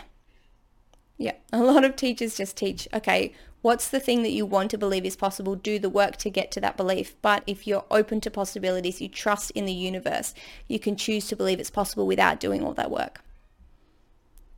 yeah. 1.18 1.34
A 1.52 1.64
lot 1.64 1.84
of 1.84 1.96
teachers 1.96 2.38
just 2.38 2.58
teach, 2.58 2.88
okay, 2.94 3.34
what's 3.62 3.88
the 3.88 4.00
thing 4.00 4.24
that 4.24 4.32
you 4.32 4.46
want 4.46 4.72
to 4.72 4.78
believe 4.78 5.06
is 5.06 5.16
possible? 5.16 5.56
Do 5.56 5.80
the 5.80 5.90
work 5.90 6.18
to 6.18 6.30
get 6.30 6.52
to 6.52 6.62
that 6.62 6.78
belief. 6.78 7.16
But 7.22 7.44
if 7.48 7.66
you're 7.66 7.86
open 7.90 8.22
to 8.22 8.32
possibilities, 8.32 9.02
you 9.02 9.08
trust 9.08 9.52
in 9.52 9.66
the 9.66 9.74
universe, 9.74 10.34
you 10.68 10.80
can 10.80 10.96
choose 10.96 11.28
to 11.28 11.36
believe 11.36 11.60
it's 11.60 11.70
possible 11.70 12.06
without 12.06 12.40
doing 12.40 12.64
all 12.64 12.74
that 12.74 12.92
work. 12.92 13.22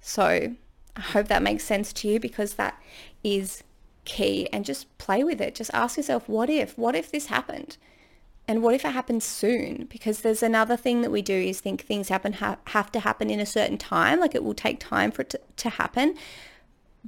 So 0.01 0.55
I 0.95 1.01
hope 1.01 1.27
that 1.27 1.43
makes 1.43 1.63
sense 1.63 1.91
to 1.93 2.07
you 2.07 2.19
because 2.19 2.55
that 2.55 2.81
is 3.23 3.63
key 4.05 4.47
and 4.53 4.63
just 4.63 4.95
play 4.97 5.23
with 5.23 5.41
it. 5.41 5.55
Just 5.55 5.71
ask 5.73 5.97
yourself, 5.97 6.29
what 6.29 6.49
if? 6.49 6.77
What 6.77 6.95
if 6.95 7.11
this 7.11 7.25
happened? 7.27 7.77
And 8.47 8.61
what 8.61 8.75
if 8.75 8.85
it 8.85 8.91
happens 8.91 9.23
soon? 9.23 9.87
Because 9.89 10.21
there's 10.21 10.43
another 10.43 10.77
thing 10.77 11.01
that 11.01 11.11
we 11.11 11.21
do 11.21 11.33
is 11.33 11.59
think 11.59 11.81
things 11.81 12.09
happen 12.09 12.33
ha- 12.33 12.57
have 12.67 12.91
to 12.91 12.99
happen 12.99 13.29
in 13.29 13.39
a 13.39 13.45
certain 13.45 13.77
time, 13.77 14.19
like 14.19 14.35
it 14.35 14.43
will 14.43 14.53
take 14.53 14.79
time 14.79 15.11
for 15.11 15.23
it 15.23 15.31
to, 15.31 15.39
to 15.57 15.69
happen. 15.69 16.15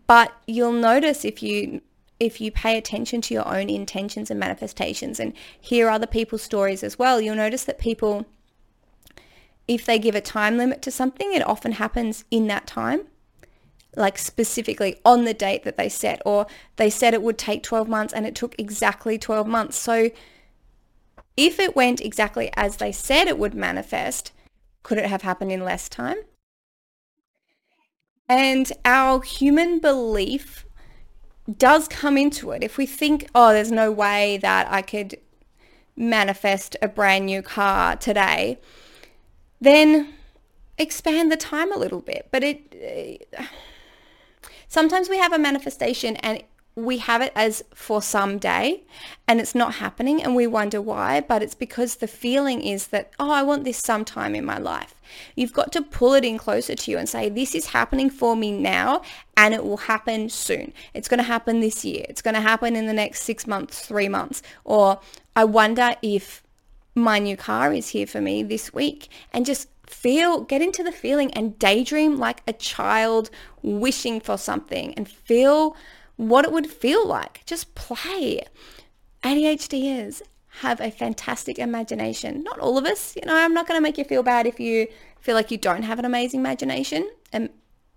But 0.08 0.34
you'll 0.48 0.72
notice 0.72 1.26
if 1.26 1.44
you 1.44 1.82
if 2.20 2.42
you 2.42 2.52
pay 2.52 2.78
attention 2.78 3.22
to 3.22 3.34
your 3.34 3.48
own 3.48 3.70
intentions 3.70 4.32
and 4.32 4.40
manifestations 4.40 5.20
and 5.20 5.34
hear 5.62 5.88
other 5.88 6.08
people's 6.08 6.42
stories 6.42 6.84
as 6.84 6.98
well, 6.98 7.22
you'll 7.22 7.36
notice 7.36 7.64
that 7.66 7.78
people 7.78 8.26
if 9.68 9.86
they 9.86 10.00
give 10.00 10.16
a 10.16 10.22
time 10.22 10.58
limit 10.58 10.82
to 10.82 10.92
something, 10.92 11.34
it 11.34 11.46
often 11.46 11.74
happens 11.74 12.24
in 12.32 12.48
that 12.48 12.66
time 12.66 13.02
like 13.98 14.18
specifically 14.18 14.96
on 15.04 15.26
the 15.26 15.34
date 15.34 15.64
that 15.64 15.76
they 15.76 15.90
set 15.90 16.22
or 16.24 16.46
they 16.76 16.90
said 16.90 17.14
it 17.14 17.22
would 17.22 17.38
take 17.38 17.64
12 17.64 17.90
months 17.90 18.14
and 18.14 18.26
it 18.28 18.36
took 18.36 18.54
exactly 18.60 19.18
12 19.18 19.48
months. 19.48 19.76
So 19.76 20.12
if 21.38 21.60
it 21.60 21.76
went 21.76 22.02
exactly 22.02 22.52
as 22.56 22.78
they 22.78 22.92
said 22.92 23.28
it 23.28 23.38
would 23.38 23.54
manifest, 23.54 24.32
could 24.84 24.98
it 24.98 25.06
have 25.06 25.22
happened 25.22 25.52
in 25.52 25.64
less 25.64 25.88
time? 25.88 26.18
And 28.28 28.72
our 28.84 29.22
human 29.22 29.80
belief 29.80 30.66
does 31.58 31.88
come 31.88 32.18
into 32.18 32.52
it. 32.52 32.64
If 32.64 32.78
we 32.78 32.86
think, 32.86 33.30
oh, 33.34 33.54
there's 33.54 33.72
no 33.72 33.92
way 33.92 34.38
that 34.38 34.68
I 34.70 34.82
could 34.82 35.18
manifest 35.96 36.76
a 36.82 36.88
brand 36.88 37.28
new 37.28 37.42
car 37.42 37.96
today, 37.96 38.60
then 39.62 40.14
expand 40.78 41.32
the 41.32 41.38
time 41.38 41.72
a 41.72 41.78
little 41.78 42.02
bit. 42.02 42.28
But 42.32 42.44
it 42.44 42.76
eh, 42.80 43.46
sometimes 44.68 45.10
we 45.10 45.18
have 45.18 45.32
a 45.32 45.40
manifestation 45.40 46.18
and 46.18 46.44
we 46.78 47.00
have 47.00 47.24
it 47.24 47.32
as 47.36 47.64
for 47.74 48.04
some 48.04 48.38
day 48.38 48.84
and 49.28 49.42
it's 49.42 49.56
not 49.56 49.74
happening 49.74 50.22
and 50.22 50.36
we 50.36 50.46
wonder 50.46 50.80
why, 50.80 51.20
but 51.20 51.42
it's 51.42 51.56
because 51.56 51.96
the 51.96 52.08
feeling 52.08 52.62
is 52.62 52.88
that, 52.88 53.12
oh, 53.20 53.32
I 53.32 53.42
want 53.42 53.64
this 53.64 53.80
sometime 53.80 54.36
in 54.36 54.46
my 54.46 54.60
life. 54.60 54.94
You've 55.36 55.54
got 55.54 55.72
to 55.72 55.82
pull 55.82 56.14
it 56.14 56.24
in 56.24 56.38
closer 56.38 56.76
to 56.76 56.92
you 56.92 57.00
and 57.00 57.10
say, 57.10 57.30
this 57.30 57.56
is 57.56 57.66
happening 57.66 58.12
for 58.12 58.36
me 58.36 58.52
now 58.52 59.02
and 59.36 59.56
it 59.56 59.64
will 59.64 59.78
happen 59.78 60.30
soon. 60.30 60.72
It's 60.94 61.08
going 61.08 61.18
to 61.18 61.24
happen 61.24 61.62
this 61.62 61.84
year. 61.84 62.06
It's 62.08 62.22
going 62.22 62.36
to 62.36 62.42
happen 62.42 62.76
in 62.76 62.86
the 62.86 62.94
next 62.94 63.24
six 63.24 63.48
months, 63.48 63.84
three 63.84 64.08
months. 64.08 64.44
Or 64.64 65.00
I 65.36 65.46
wonder 65.46 65.96
if 66.04 66.44
my 66.94 67.18
new 67.18 67.36
car 67.36 67.74
is 67.74 67.90
here 67.90 68.06
for 68.06 68.22
me 68.22 68.44
this 68.44 68.72
week 68.72 69.10
and 69.34 69.48
just 69.48 69.68
feel, 69.88 70.42
get 70.42 70.62
into 70.62 70.84
the 70.84 70.92
feeling 70.92 71.34
and 71.34 71.58
daydream 71.58 72.18
like 72.18 72.44
a 72.48 72.54
child 72.54 73.32
wishing 73.64 74.20
for 74.20 74.38
something 74.38 74.94
and 74.94 75.10
feel 75.10 75.76
what 76.18 76.46
it 76.46 76.52
would 76.52 76.68
feel 76.68 77.08
like. 77.08 77.44
Just 77.46 77.74
play. 77.76 78.44
ADHDers 79.24 80.22
have 80.62 80.82
a 80.82 80.92
fantastic 80.92 81.58
imagination. 81.60 82.44
Not 82.44 82.60
all 82.60 82.78
of 82.78 82.86
us, 82.86 83.16
you 83.16 83.22
know, 83.26 83.36
I'm 83.36 83.54
not 83.54 83.68
going 83.68 83.78
to 83.78 83.84
make 83.84 83.98
you 83.98 84.04
feel 84.04 84.24
bad 84.24 84.46
if 84.46 84.60
you 84.60 84.88
feel 85.20 85.36
like 85.36 85.52
you 85.52 85.58
don't 85.58 85.84
have 85.84 86.00
an 86.00 86.06
amazing 86.06 86.40
imagination, 86.40 87.10
an 87.32 87.50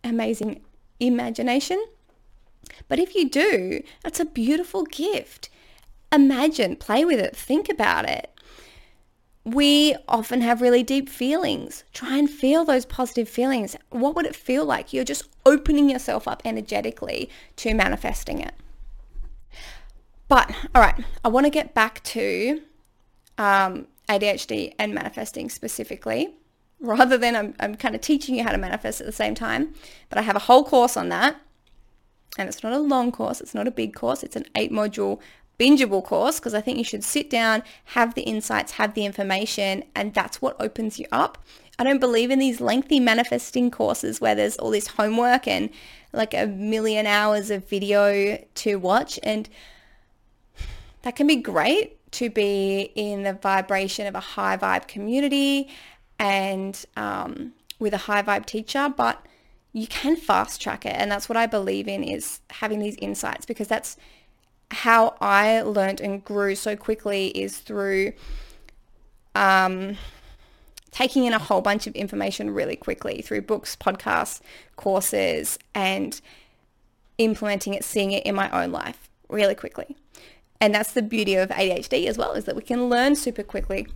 amazing 0.05 0.63
imagination. 0.99 1.83
But 2.89 2.99
if 2.99 3.15
you 3.15 3.29
do, 3.29 3.83
that's 4.03 4.21
a 4.21 4.25
beautiful 4.25 4.85
gift. 4.85 5.49
Imagine, 6.13 6.77
play 6.77 7.05
with 7.05 7.19
it, 7.19 7.35
think 7.35 7.69
about 7.69 8.09
it 8.09 8.31
we 9.55 9.97
often 10.07 10.41
have 10.43 10.61
really 10.61 10.83
deep 10.83 11.09
feelings. 11.09 11.85
Try 11.93 12.19
and 12.19 12.29
feel 12.29 12.65
those 12.65 12.85
positive 12.85 13.29
feelings. 13.29 13.77
What 13.91 14.15
would 14.15 14.27
it 14.27 14.37
feel 14.37 14.65
like? 14.65 14.93
You're 14.93 15.05
just 15.05 15.29
opening 15.45 15.89
yourself 15.91 16.29
up 16.29 16.43
energetically 16.45 17.31
to 17.57 17.75
manifesting 17.75 18.41
it. 18.41 18.55
But, 20.29 20.55
all 20.75 20.83
right, 20.83 21.05
I 21.25 21.29
want 21.29 21.47
to 21.47 21.51
get 21.51 21.75
back 21.75 22.03
to 22.05 22.63
um, 23.39 23.89
ADHD 24.09 24.75
and 24.79 24.95
manifesting 24.95 25.49
specifically, 25.49 26.35
rather 26.79 27.19
than 27.19 27.35
I'm, 27.35 27.55
I'm 27.59 27.75
kind 27.75 27.95
of 27.95 28.01
teaching 28.01 28.37
you 28.37 28.45
how 28.45 28.53
to 28.53 28.59
manifest 28.59 29.01
at 29.01 29.07
the 29.07 29.13
same 29.13 29.35
time. 29.35 29.75
But 30.09 30.19
I 30.19 30.23
have 30.23 30.37
a 30.37 30.41
whole 30.41 30.65
course 30.65 30.97
on 30.97 31.09
that. 31.09 31.41
And 32.39 32.49
it's 32.49 32.63
not 32.63 32.73
a 32.73 32.79
long 32.79 33.11
course. 33.11 33.41
It's 33.41 33.55
not 33.55 33.67
a 33.67 33.73
big 33.73 33.93
course. 33.93 34.23
It's 34.23 34.37
an 34.37 34.47
eight 34.55 34.71
module 34.71 35.19
bingeable 35.61 36.03
course 36.03 36.41
because 36.41 36.55
I 36.55 36.63
think 36.63 36.79
you 36.79 36.85
should 36.85 37.05
sit 37.05 37.29
down, 37.29 37.63
have 37.85 38.15
the 38.15 38.23
insights, 38.23 38.73
have 38.73 38.95
the 38.95 39.05
information, 39.05 39.85
and 39.95 40.15
that's 40.15 40.41
what 40.41 40.57
opens 40.59 40.99
you 40.99 41.07
up. 41.13 41.37
I 41.79 41.85
don't 41.85 41.99
believe 41.99 42.31
in 42.31 42.39
these 42.39 42.61
lengthy 42.61 42.99
manifesting 42.99 43.71
courses 43.71 44.21
where 44.21 44.35
there's 44.35 44.57
all 44.57 44.71
this 44.71 44.87
homework 44.87 45.47
and 45.47 45.71
like 46.13 46.35
a 46.35 46.47
million 46.47 47.07
hours 47.07 47.51
of 47.51 47.69
video 47.69 48.43
to 48.57 48.77
watch. 48.77 49.19
And 49.23 49.49
that 51.03 51.17
can 51.17 51.27
be 51.27 51.37
great 51.37 51.97
to 52.13 52.29
be 52.29 52.91
in 52.95 53.23
the 53.23 53.35
vibration 53.35 54.07
of 54.07 54.15
a 54.15 54.21
high 54.21 54.57
vibe 54.57 54.89
community 54.89 55.69
and 56.19 56.85
um, 56.97 57.53
with 57.79 57.95
a 57.95 57.99
high 57.99 58.23
vibe 58.23 58.47
teacher, 58.47 58.93
but 58.95 59.25
you 59.73 59.87
can 59.87 60.17
fast 60.17 60.61
track 60.61 60.85
it. 60.85 60.95
And 60.97 61.11
that's 61.11 61.29
what 61.29 61.37
I 61.37 61.47
believe 61.47 61.87
in 61.87 62.03
is 62.03 62.41
having 62.51 62.81
these 62.81 62.97
insights 62.97 63.47
because 63.47 63.69
that's 63.69 63.97
how 64.71 65.17
I 65.21 65.63
learned 65.63 66.01
and 66.01 66.25
grew 66.25 66.55
so 66.55 66.77
quickly 66.77 67.29
is 67.29 67.59
through 67.59 68.13
um, 69.35 69.97
taking 70.91 71.25
in 71.25 71.33
a 71.33 71.39
whole 71.39 71.61
bunch 71.61 71.87
of 71.87 71.95
information 71.95 72.51
really 72.51 72.77
quickly 72.77 73.23
through 73.23 73.43
books, 73.43 73.77
podcasts, 73.77 74.41
courses, 74.77 75.59
and 75.75 76.21
implementing 77.19 77.75
it, 77.75 77.85
seeing 77.85 78.13
it 78.13 78.25
in 78.25 78.35
my 78.35 78.51
own 78.51 78.73
life 78.73 79.09
really 79.29 79.55
quickly. 79.55 79.97
And 80.61 80.75
that's 80.75 80.93
the 80.93 81.03
beauty 81.03 81.37
of 81.37 81.49
ADHD 81.51 82.07
as 82.07 82.19
well, 82.19 82.33
is 82.33 82.45
that 82.45 82.57
we 82.57 82.63
can 82.63 82.89
learn 82.89 83.17
super 83.17 83.43
quickly. 83.43 83.87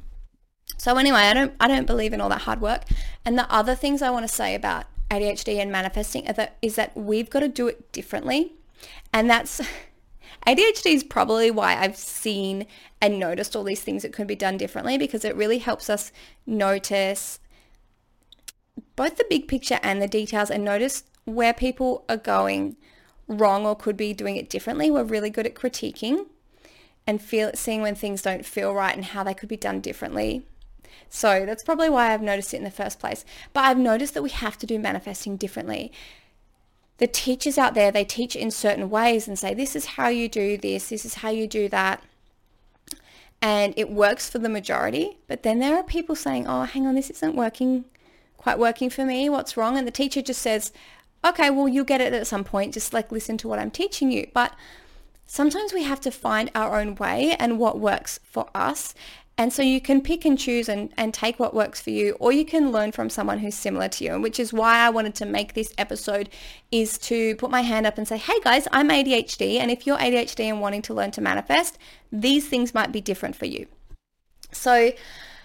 So 0.78 0.96
anyway, 0.96 1.18
I 1.18 1.34
don't 1.34 1.52
I 1.60 1.68
don't 1.68 1.86
believe 1.86 2.12
in 2.12 2.20
all 2.20 2.30
that 2.30 2.42
hard 2.42 2.60
work. 2.60 2.84
And 3.24 3.38
the 3.38 3.50
other 3.52 3.74
things 3.74 4.02
I 4.02 4.10
want 4.10 4.26
to 4.26 4.34
say 4.34 4.54
about 4.54 4.86
ADHD 5.10 5.58
and 5.58 5.70
manifesting 5.70 6.24
that, 6.24 6.56
is 6.62 6.76
that 6.76 6.96
we've 6.96 7.30
got 7.30 7.40
to 7.40 7.48
do 7.48 7.68
it 7.68 7.92
differently. 7.92 8.52
And 9.12 9.28
that's 9.28 9.60
ADHD 10.46 10.94
is 10.94 11.04
probably 11.04 11.50
why 11.50 11.76
I've 11.76 11.96
seen 11.96 12.66
and 13.00 13.18
noticed 13.18 13.56
all 13.56 13.64
these 13.64 13.82
things 13.82 14.02
that 14.02 14.12
could 14.12 14.26
be 14.26 14.36
done 14.36 14.56
differently 14.56 14.98
because 14.98 15.24
it 15.24 15.36
really 15.36 15.58
helps 15.58 15.88
us 15.88 16.12
notice 16.46 17.38
both 18.96 19.16
the 19.16 19.26
big 19.30 19.48
picture 19.48 19.80
and 19.82 20.02
the 20.02 20.08
details 20.08 20.50
and 20.50 20.64
notice 20.64 21.04
where 21.24 21.54
people 21.54 22.04
are 22.08 22.16
going 22.16 22.76
wrong 23.26 23.64
or 23.64 23.74
could 23.74 23.96
be 23.96 24.12
doing 24.12 24.36
it 24.36 24.50
differently. 24.50 24.90
We're 24.90 25.04
really 25.04 25.30
good 25.30 25.46
at 25.46 25.54
critiquing 25.54 26.26
and 27.06 27.20
feel 27.20 27.50
seeing 27.54 27.82
when 27.82 27.94
things 27.94 28.22
don't 28.22 28.44
feel 28.44 28.74
right 28.74 28.94
and 28.94 29.04
how 29.04 29.22
they 29.22 29.34
could 29.34 29.48
be 29.48 29.56
done 29.56 29.80
differently. 29.80 30.46
So 31.08 31.46
that's 31.46 31.64
probably 31.64 31.88
why 31.88 32.12
I've 32.12 32.22
noticed 32.22 32.54
it 32.54 32.58
in 32.58 32.64
the 32.64 32.70
first 32.70 32.98
place. 32.98 33.24
But 33.52 33.64
I've 33.64 33.78
noticed 33.78 34.14
that 34.14 34.22
we 34.22 34.30
have 34.30 34.58
to 34.58 34.66
do 34.66 34.78
manifesting 34.78 35.36
differently 35.36 35.92
the 36.98 37.06
teachers 37.06 37.58
out 37.58 37.74
there, 37.74 37.90
they 37.90 38.04
teach 38.04 38.36
in 38.36 38.50
certain 38.50 38.88
ways 38.88 39.26
and 39.26 39.38
say, 39.38 39.52
this 39.54 39.74
is 39.74 39.86
how 39.86 40.08
you 40.08 40.28
do 40.28 40.56
this, 40.56 40.90
this 40.90 41.04
is 41.04 41.14
how 41.14 41.30
you 41.30 41.46
do 41.46 41.68
that. 41.68 42.02
And 43.42 43.74
it 43.76 43.90
works 43.90 44.30
for 44.30 44.38
the 44.38 44.48
majority. 44.48 45.18
But 45.26 45.42
then 45.42 45.58
there 45.58 45.76
are 45.76 45.82
people 45.82 46.14
saying, 46.14 46.46
oh, 46.46 46.62
hang 46.62 46.86
on, 46.86 46.94
this 46.94 47.10
isn't 47.10 47.34
working, 47.34 47.84
quite 48.38 48.58
working 48.58 48.88
for 48.88 49.04
me. 49.04 49.28
What's 49.28 49.56
wrong? 49.56 49.76
And 49.76 49.86
the 49.86 49.92
teacher 49.92 50.22
just 50.22 50.40
says, 50.40 50.72
okay, 51.24 51.50
well, 51.50 51.68
you'll 51.68 51.84
get 51.84 52.00
it 52.00 52.12
at 52.12 52.26
some 52.26 52.44
point. 52.44 52.74
Just 52.74 52.92
like 52.92 53.12
listen 53.12 53.36
to 53.38 53.48
what 53.48 53.58
I'm 53.58 53.70
teaching 53.70 54.10
you. 54.10 54.28
But 54.32 54.54
sometimes 55.26 55.72
we 55.72 55.82
have 55.82 56.00
to 56.02 56.10
find 56.10 56.50
our 56.54 56.80
own 56.80 56.94
way 56.94 57.36
and 57.38 57.58
what 57.58 57.78
works 57.78 58.20
for 58.22 58.48
us. 58.54 58.94
And 59.36 59.52
so 59.52 59.62
you 59.62 59.80
can 59.80 60.00
pick 60.00 60.24
and 60.24 60.38
choose 60.38 60.68
and, 60.68 60.92
and 60.96 61.12
take 61.12 61.40
what 61.40 61.54
works 61.54 61.80
for 61.80 61.90
you, 61.90 62.16
or 62.20 62.30
you 62.30 62.44
can 62.44 62.70
learn 62.70 62.92
from 62.92 63.10
someone 63.10 63.40
who's 63.40 63.56
similar 63.56 63.88
to 63.88 64.04
you. 64.04 64.14
And 64.14 64.22
which 64.22 64.38
is 64.38 64.52
why 64.52 64.78
I 64.78 64.90
wanted 64.90 65.16
to 65.16 65.26
make 65.26 65.54
this 65.54 65.74
episode 65.76 66.28
is 66.70 66.98
to 66.98 67.34
put 67.36 67.50
my 67.50 67.62
hand 67.62 67.84
up 67.84 67.98
and 67.98 68.06
say, 68.06 68.16
hey 68.16 68.38
guys, 68.44 68.68
I'm 68.70 68.90
ADHD. 68.90 69.58
And 69.58 69.72
if 69.72 69.86
you're 69.86 69.98
ADHD 69.98 70.44
and 70.44 70.60
wanting 70.60 70.82
to 70.82 70.94
learn 70.94 71.10
to 71.12 71.20
manifest, 71.20 71.78
these 72.12 72.46
things 72.46 72.74
might 72.74 72.92
be 72.92 73.00
different 73.00 73.34
for 73.34 73.46
you. 73.46 73.66
So 74.52 74.92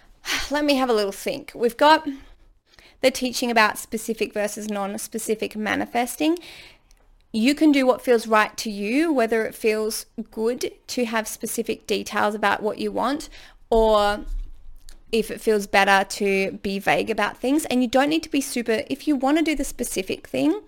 let 0.51 0.65
me 0.65 0.75
have 0.75 0.89
a 0.89 0.93
little 0.93 1.12
think. 1.12 1.51
We've 1.55 1.77
got 1.77 2.08
the 3.01 3.10
teaching 3.10 3.50
about 3.50 3.79
specific 3.79 4.34
versus 4.34 4.69
non-specific 4.69 5.55
manifesting 5.55 6.38
you 7.31 7.53
can 7.53 7.72
do 7.72 7.86
what 7.86 8.01
feels 8.01 8.25
right 8.25 8.58
to 8.58 8.72
you, 8.72 9.13
whether 9.13 9.46
it 9.46 9.53
feels 9.53 10.08
good 10.31 10.72
to 10.88 11.05
have 11.05 11.27
specific 11.27 11.86
details 11.86 12.34
about 12.34 12.63
what 12.63 12.79
you 12.79 12.91
want 12.91 13.29
or 13.69 14.25
if 15.11 15.31
it 15.31 15.41
feels 15.41 15.67
better 15.67 16.07
to 16.07 16.51
be 16.63 16.79
vague 16.79 17.09
about 17.09 17.38
things. 17.38 17.65
And 17.65 17.81
you 17.81 17.88
don't 17.88 18.09
need 18.09 18.23
to 18.23 18.29
be 18.29 18.41
super, 18.41 18.83
if 18.88 19.07
you 19.07 19.15
want 19.15 19.38
to 19.38 19.43
do 19.43 19.55
the 19.55 19.63
specific 19.63 20.27
thing, 20.27 20.61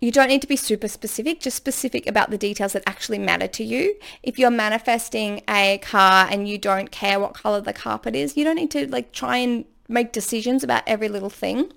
you 0.00 0.10
don't 0.10 0.28
need 0.28 0.42
to 0.42 0.46
be 0.46 0.56
super 0.56 0.88
specific, 0.88 1.40
just 1.40 1.56
specific 1.56 2.06
about 2.06 2.30
the 2.30 2.36
details 2.36 2.74
that 2.74 2.82
actually 2.86 3.18
matter 3.18 3.46
to 3.48 3.64
you. 3.64 3.96
If 4.22 4.38
you're 4.38 4.50
manifesting 4.50 5.42
a 5.48 5.78
car 5.78 6.28
and 6.30 6.46
you 6.46 6.58
don't 6.58 6.90
care 6.90 7.18
what 7.18 7.32
color 7.32 7.62
the 7.62 7.72
carpet 7.72 8.14
is, 8.14 8.36
you 8.36 8.44
don't 8.44 8.56
need 8.56 8.70
to 8.72 8.86
like 8.90 9.12
try 9.12 9.38
and 9.38 9.64
make 9.88 10.12
decisions 10.12 10.62
about 10.62 10.82
every 10.86 11.08
little 11.08 11.30
thing. 11.30 11.72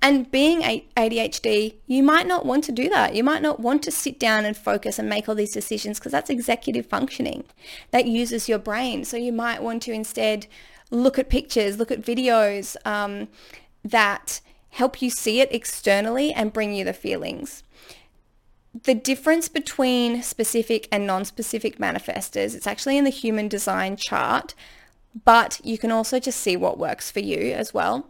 And 0.00 0.30
being 0.30 0.62
ADHD, 0.96 1.74
you 1.86 2.02
might 2.02 2.26
not 2.26 2.46
want 2.46 2.64
to 2.64 2.72
do 2.72 2.88
that. 2.88 3.14
You 3.14 3.24
might 3.24 3.42
not 3.42 3.60
want 3.60 3.82
to 3.84 3.90
sit 3.90 4.18
down 4.18 4.44
and 4.44 4.56
focus 4.56 4.98
and 4.98 5.08
make 5.08 5.28
all 5.28 5.34
these 5.34 5.52
decisions 5.52 5.98
because 5.98 6.12
that's 6.12 6.30
executive 6.30 6.86
functioning. 6.86 7.44
That 7.90 8.06
uses 8.06 8.48
your 8.48 8.58
brain. 8.58 9.04
So 9.04 9.16
you 9.16 9.32
might 9.32 9.62
want 9.62 9.82
to 9.84 9.92
instead 9.92 10.46
look 10.90 11.18
at 11.18 11.28
pictures, 11.28 11.78
look 11.78 11.90
at 11.90 12.02
videos 12.02 12.76
um, 12.86 13.28
that 13.84 14.40
help 14.70 15.02
you 15.02 15.10
see 15.10 15.40
it 15.40 15.52
externally 15.52 16.32
and 16.32 16.52
bring 16.52 16.74
you 16.74 16.84
the 16.84 16.92
feelings. 16.92 17.62
The 18.84 18.94
difference 18.94 19.48
between 19.48 20.22
specific 20.22 20.88
and 20.92 21.06
non-specific 21.06 21.78
manifestors, 21.78 22.54
it's 22.54 22.66
actually 22.66 22.96
in 22.96 23.04
the 23.04 23.10
human 23.10 23.48
design 23.48 23.96
chart, 23.96 24.54
but 25.24 25.60
you 25.64 25.78
can 25.78 25.90
also 25.90 26.20
just 26.20 26.40
see 26.40 26.56
what 26.56 26.78
works 26.78 27.10
for 27.10 27.20
you 27.20 27.52
as 27.52 27.74
well 27.74 28.06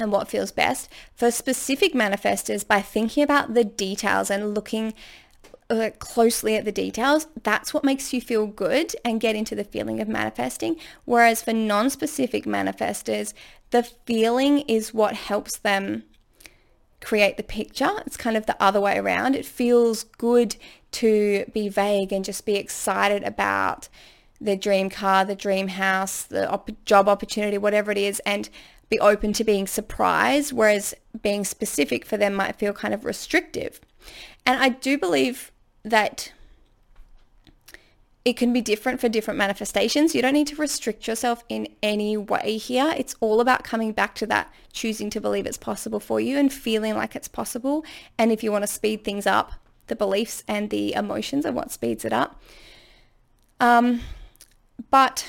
and 0.00 0.10
what 0.10 0.28
feels 0.28 0.50
best. 0.50 0.88
For 1.14 1.30
specific 1.30 1.92
manifestors, 1.92 2.66
by 2.66 2.80
thinking 2.80 3.22
about 3.22 3.54
the 3.54 3.64
details 3.64 4.30
and 4.30 4.54
looking 4.54 4.94
uh, 5.68 5.90
closely 5.98 6.56
at 6.56 6.64
the 6.64 6.72
details, 6.72 7.28
that's 7.42 7.72
what 7.72 7.84
makes 7.84 8.12
you 8.12 8.20
feel 8.20 8.46
good 8.46 8.94
and 9.04 9.20
get 9.20 9.36
into 9.36 9.54
the 9.54 9.64
feeling 9.64 10.00
of 10.00 10.08
manifesting. 10.08 10.76
Whereas 11.04 11.42
for 11.42 11.52
non-specific 11.52 12.44
manifestors, 12.44 13.32
the 13.70 13.82
feeling 13.82 14.60
is 14.60 14.92
what 14.92 15.14
helps 15.14 15.58
them 15.58 16.02
create 17.00 17.36
the 17.36 17.42
picture. 17.42 17.90
It's 18.06 18.16
kind 18.16 18.36
of 18.36 18.46
the 18.46 18.60
other 18.60 18.80
way 18.80 18.98
around. 18.98 19.34
It 19.36 19.46
feels 19.46 20.04
good 20.04 20.56
to 20.92 21.44
be 21.54 21.68
vague 21.68 22.12
and 22.12 22.24
just 22.24 22.44
be 22.44 22.56
excited 22.56 23.22
about 23.22 23.88
the 24.40 24.56
dream 24.56 24.90
car, 24.90 25.24
the 25.24 25.34
dream 25.36 25.68
house, 25.68 26.22
the 26.22 26.50
op- 26.50 26.84
job 26.84 27.08
opportunity, 27.08 27.58
whatever 27.58 27.90
it 27.92 27.98
is, 27.98 28.20
and 28.20 28.48
be 28.90 28.98
open 28.98 29.32
to 29.34 29.44
being 29.44 29.66
surprised, 29.66 30.52
whereas 30.52 30.94
being 31.22 31.44
specific 31.44 32.04
for 32.04 32.16
them 32.16 32.34
might 32.34 32.56
feel 32.56 32.72
kind 32.72 32.92
of 32.92 33.04
restrictive. 33.04 33.80
And 34.44 34.60
I 34.60 34.70
do 34.70 34.98
believe 34.98 35.52
that 35.84 36.32
it 38.24 38.36
can 38.36 38.52
be 38.52 38.60
different 38.60 39.00
for 39.00 39.08
different 39.08 39.38
manifestations. 39.38 40.14
You 40.14 40.20
don't 40.20 40.34
need 40.34 40.48
to 40.48 40.56
restrict 40.56 41.06
yourself 41.06 41.42
in 41.48 41.68
any 41.82 42.16
way 42.16 42.58
here. 42.58 42.92
It's 42.96 43.14
all 43.20 43.40
about 43.40 43.64
coming 43.64 43.92
back 43.92 44.14
to 44.16 44.26
that 44.26 44.52
choosing 44.72 45.08
to 45.10 45.20
believe 45.20 45.46
it's 45.46 45.56
possible 45.56 46.00
for 46.00 46.20
you 46.20 46.36
and 46.36 46.52
feeling 46.52 46.94
like 46.94 47.16
it's 47.16 47.28
possible. 47.28 47.84
And 48.18 48.30
if 48.30 48.42
you 48.42 48.52
want 48.52 48.62
to 48.62 48.68
speed 48.68 49.04
things 49.04 49.26
up, 49.26 49.52
the 49.86 49.96
beliefs 49.96 50.44
and 50.46 50.68
the 50.68 50.92
emotions 50.94 51.46
are 51.46 51.52
what 51.52 51.70
speeds 51.70 52.04
it 52.04 52.12
up. 52.12 52.42
Um, 53.58 54.02
but 54.90 55.26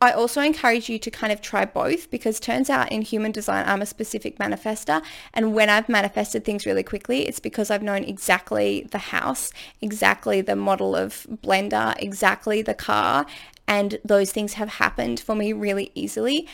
I 0.00 0.12
also 0.12 0.40
encourage 0.40 0.88
you 0.88 0.98
to 1.00 1.10
kind 1.10 1.32
of 1.32 1.40
try 1.40 1.64
both 1.64 2.08
because 2.10 2.38
turns 2.38 2.70
out 2.70 2.92
in 2.92 3.02
human 3.02 3.32
design, 3.32 3.64
I'm 3.66 3.82
a 3.82 3.86
specific 3.86 4.38
manifester. 4.38 5.02
And 5.34 5.54
when 5.54 5.68
I've 5.68 5.88
manifested 5.88 6.44
things 6.44 6.66
really 6.66 6.84
quickly, 6.84 7.26
it's 7.26 7.40
because 7.40 7.68
I've 7.68 7.82
known 7.82 8.04
exactly 8.04 8.86
the 8.92 8.98
house, 8.98 9.52
exactly 9.80 10.40
the 10.40 10.54
model 10.54 10.94
of 10.94 11.26
blender, 11.42 12.00
exactly 12.00 12.62
the 12.62 12.74
car. 12.74 13.26
And 13.66 13.98
those 14.04 14.30
things 14.30 14.54
have 14.54 14.68
happened 14.68 15.18
for 15.18 15.34
me 15.34 15.52
really 15.52 15.90
easily. 15.94 16.46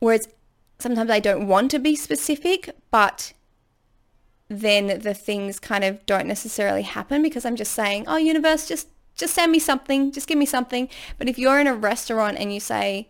Whereas 0.00 0.28
sometimes 0.80 1.10
I 1.10 1.20
don't 1.20 1.46
want 1.46 1.70
to 1.70 1.78
be 1.78 1.94
specific, 1.94 2.70
but 2.90 3.32
then 4.48 4.98
the 5.00 5.14
things 5.14 5.60
kind 5.60 5.84
of 5.84 6.04
don't 6.04 6.26
necessarily 6.26 6.82
happen 6.82 7.22
because 7.22 7.44
I'm 7.44 7.56
just 7.56 7.72
saying, 7.72 8.04
oh, 8.08 8.16
universe, 8.16 8.66
just 8.66 8.88
just 9.18 9.34
send 9.34 9.52
me 9.52 9.58
something, 9.58 10.10
just 10.12 10.26
give 10.26 10.38
me 10.38 10.46
something. 10.46 10.88
But 11.18 11.28
if 11.28 11.38
you're 11.38 11.60
in 11.60 11.66
a 11.66 11.74
restaurant 11.74 12.38
and 12.38 12.54
you 12.54 12.60
say, 12.60 13.08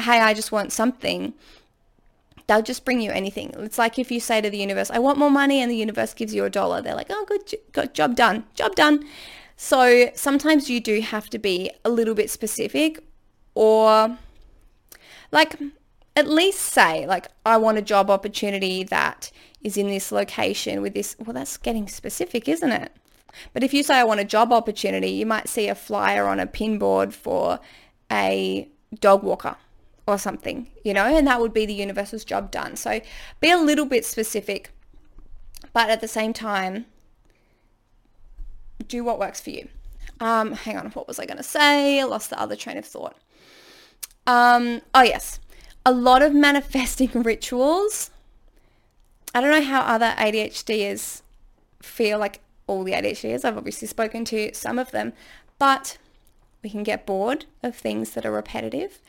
hey, 0.00 0.18
I 0.20 0.34
just 0.34 0.50
want 0.50 0.72
something, 0.72 1.34
they'll 2.46 2.62
just 2.62 2.84
bring 2.84 3.00
you 3.00 3.12
anything. 3.12 3.54
It's 3.58 3.78
like 3.78 3.98
if 3.98 4.10
you 4.10 4.18
say 4.18 4.40
to 4.40 4.50
the 4.50 4.58
universe, 4.58 4.90
I 4.90 4.98
want 4.98 5.18
more 5.18 5.30
money, 5.30 5.60
and 5.60 5.70
the 5.70 5.76
universe 5.76 6.14
gives 6.14 6.34
you 6.34 6.44
a 6.44 6.50
dollar. 6.50 6.82
They're 6.82 6.96
like, 6.96 7.10
oh, 7.10 7.24
good, 7.28 7.54
good 7.72 7.94
job 7.94 8.16
done, 8.16 8.44
job 8.54 8.74
done. 8.74 9.06
So 9.56 10.10
sometimes 10.14 10.70
you 10.70 10.80
do 10.80 11.02
have 11.02 11.28
to 11.30 11.38
be 11.38 11.70
a 11.84 11.90
little 11.90 12.14
bit 12.14 12.30
specific 12.30 13.04
or 13.54 14.16
like 15.32 15.56
at 16.16 16.26
least 16.26 16.60
say 16.60 17.06
like 17.06 17.28
I 17.44 17.58
want 17.58 17.76
a 17.76 17.82
job 17.82 18.10
opportunity 18.10 18.84
that 18.84 19.30
is 19.62 19.76
in 19.76 19.88
this 19.88 20.10
location 20.10 20.80
with 20.80 20.94
this 20.94 21.14
well 21.18 21.34
that's 21.34 21.58
getting 21.58 21.88
specific 21.88 22.48
isn't 22.48 22.72
it 22.72 22.92
but 23.52 23.62
if 23.62 23.72
you 23.72 23.82
say 23.82 23.96
I 23.96 24.04
want 24.04 24.20
a 24.20 24.24
job 24.24 24.52
opportunity, 24.52 25.08
you 25.08 25.26
might 25.26 25.48
see 25.48 25.68
a 25.68 25.74
flyer 25.74 26.26
on 26.26 26.40
a 26.40 26.46
pinboard 26.46 27.12
for 27.12 27.60
a 28.10 28.68
dog 28.98 29.22
walker 29.22 29.56
or 30.06 30.18
something, 30.18 30.66
you 30.84 30.92
know, 30.92 31.04
and 31.04 31.26
that 31.26 31.40
would 31.40 31.52
be 31.52 31.66
the 31.66 31.74
universe's 31.74 32.24
job 32.24 32.50
done. 32.50 32.76
So 32.76 33.00
be 33.40 33.50
a 33.50 33.58
little 33.58 33.86
bit 33.86 34.04
specific, 34.04 34.70
but 35.72 35.90
at 35.90 36.00
the 36.00 36.08
same 36.08 36.32
time, 36.32 36.86
do 38.86 39.04
what 39.04 39.18
works 39.18 39.40
for 39.40 39.50
you. 39.50 39.68
Um, 40.18 40.52
hang 40.52 40.76
on, 40.76 40.90
what 40.90 41.08
was 41.08 41.18
I 41.18 41.26
going 41.26 41.38
to 41.38 41.42
say? 41.42 42.00
I 42.00 42.04
lost 42.04 42.30
the 42.30 42.40
other 42.40 42.56
train 42.56 42.76
of 42.76 42.84
thought. 42.84 43.16
Um, 44.26 44.82
oh 44.94 45.02
yes, 45.02 45.40
a 45.86 45.92
lot 45.92 46.22
of 46.22 46.34
manifesting 46.34 47.10
rituals. 47.14 48.10
I 49.34 49.40
don't 49.40 49.50
know 49.50 49.62
how 49.62 49.82
other 49.82 50.14
ADHDers 50.18 51.22
feel 51.80 52.18
like 52.18 52.40
all 52.70 52.84
the 52.84 52.92
ADHDers. 52.92 53.44
I've 53.44 53.56
obviously 53.56 53.88
spoken 53.88 54.24
to 54.26 54.54
some 54.54 54.78
of 54.78 54.92
them, 54.92 55.12
but 55.58 55.98
we 56.62 56.70
can 56.70 56.84
get 56.84 57.04
bored 57.04 57.46
of 57.64 57.74
things 57.74 58.12
that 58.12 58.24
are 58.24 58.30
repetitive. 58.30 59.00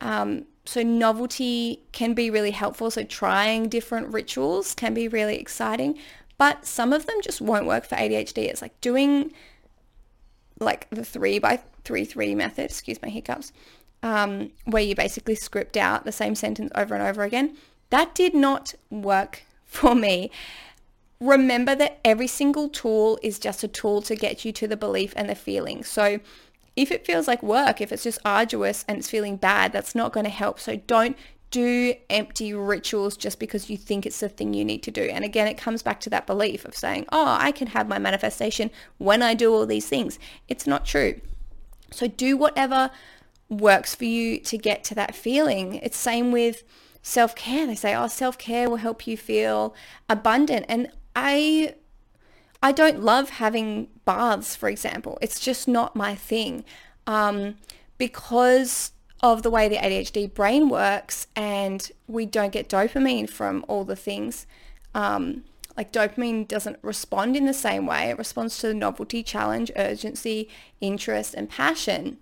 Um, 0.00 0.46
so 0.64 0.82
novelty 0.82 1.80
can 1.92 2.14
be 2.14 2.28
really 2.28 2.50
helpful. 2.50 2.90
So 2.90 3.04
trying 3.04 3.68
different 3.68 4.12
rituals 4.12 4.74
can 4.74 4.94
be 4.94 5.06
really 5.06 5.36
exciting, 5.38 5.96
but 6.38 6.66
some 6.66 6.92
of 6.92 7.06
them 7.06 7.16
just 7.22 7.40
won't 7.40 7.66
work 7.66 7.84
for 7.84 7.94
ADHD. 7.94 8.38
It's 8.48 8.60
like 8.60 8.78
doing 8.80 9.32
like 10.58 10.90
the 10.90 11.04
three 11.04 11.38
by 11.38 11.60
three 11.84 12.04
three 12.04 12.34
method, 12.34 12.64
excuse 12.64 13.00
my 13.00 13.10
hiccups, 13.10 13.52
um, 14.02 14.50
where 14.64 14.82
you 14.82 14.96
basically 14.96 15.36
script 15.36 15.76
out 15.76 16.04
the 16.04 16.12
same 16.12 16.34
sentence 16.34 16.72
over 16.74 16.94
and 16.94 17.02
over 17.04 17.22
again. 17.22 17.56
That 17.90 18.12
did 18.12 18.34
not 18.34 18.74
work 18.90 19.44
for 19.66 19.94
me 19.94 20.32
remember 21.24 21.74
that 21.74 22.00
every 22.04 22.26
single 22.26 22.68
tool 22.68 23.18
is 23.22 23.38
just 23.38 23.64
a 23.64 23.68
tool 23.68 24.02
to 24.02 24.14
get 24.14 24.44
you 24.44 24.52
to 24.52 24.68
the 24.68 24.76
belief 24.76 25.12
and 25.16 25.28
the 25.28 25.34
feeling. 25.34 25.82
So 25.84 26.20
if 26.76 26.90
it 26.90 27.06
feels 27.06 27.26
like 27.28 27.42
work, 27.42 27.80
if 27.80 27.92
it's 27.92 28.02
just 28.02 28.18
arduous 28.24 28.84
and 28.88 28.98
it's 28.98 29.10
feeling 29.10 29.36
bad, 29.36 29.72
that's 29.72 29.94
not 29.94 30.12
going 30.12 30.24
to 30.24 30.30
help. 30.30 30.58
So 30.60 30.76
don't 30.76 31.16
do 31.50 31.94
empty 32.10 32.52
rituals 32.52 33.16
just 33.16 33.38
because 33.38 33.70
you 33.70 33.76
think 33.76 34.04
it's 34.04 34.18
the 34.18 34.28
thing 34.28 34.54
you 34.54 34.64
need 34.64 34.82
to 34.82 34.90
do. 34.90 35.02
And 35.02 35.24
again, 35.24 35.46
it 35.46 35.56
comes 35.56 35.82
back 35.82 36.00
to 36.00 36.10
that 36.10 36.26
belief 36.26 36.64
of 36.64 36.74
saying, 36.74 37.06
oh, 37.12 37.36
I 37.38 37.52
can 37.52 37.68
have 37.68 37.86
my 37.86 37.98
manifestation 37.98 38.70
when 38.98 39.22
I 39.22 39.34
do 39.34 39.54
all 39.54 39.66
these 39.66 39.88
things. 39.88 40.18
It's 40.48 40.66
not 40.66 40.84
true. 40.84 41.20
So 41.92 42.08
do 42.08 42.36
whatever 42.36 42.90
works 43.48 43.94
for 43.94 44.04
you 44.04 44.40
to 44.40 44.58
get 44.58 44.82
to 44.84 44.96
that 44.96 45.14
feeling. 45.14 45.76
It's 45.76 45.96
same 45.96 46.32
with 46.32 46.64
self-care. 47.02 47.68
They 47.68 47.76
say, 47.76 47.94
oh, 47.94 48.08
self-care 48.08 48.68
will 48.68 48.78
help 48.78 49.06
you 49.06 49.16
feel 49.16 49.76
abundant. 50.08 50.66
And 50.68 50.90
I 51.14 51.74
I 52.62 52.72
don't 52.72 53.02
love 53.02 53.30
having 53.30 53.88
baths, 54.04 54.56
for 54.56 54.68
example. 54.68 55.18
It's 55.20 55.38
just 55.38 55.68
not 55.68 55.94
my 55.94 56.14
thing. 56.14 56.64
Um, 57.06 57.56
because 57.98 58.92
of 59.20 59.42
the 59.42 59.50
way 59.50 59.68
the 59.68 59.76
ADHD 59.76 60.32
brain 60.32 60.68
works 60.68 61.26
and 61.36 61.90
we 62.06 62.26
don't 62.26 62.52
get 62.52 62.68
dopamine 62.68 63.28
from 63.28 63.64
all 63.68 63.84
the 63.84 63.96
things. 63.96 64.46
Um, 64.94 65.44
like 65.76 65.92
dopamine 65.92 66.46
doesn't 66.46 66.78
respond 66.82 67.36
in 67.36 67.46
the 67.46 67.54
same 67.54 67.86
way. 67.86 68.10
It 68.10 68.18
responds 68.18 68.58
to 68.58 68.74
novelty, 68.74 69.22
challenge, 69.22 69.70
urgency, 69.76 70.48
interest, 70.80 71.34
and 71.34 71.48
passion. 71.48 72.18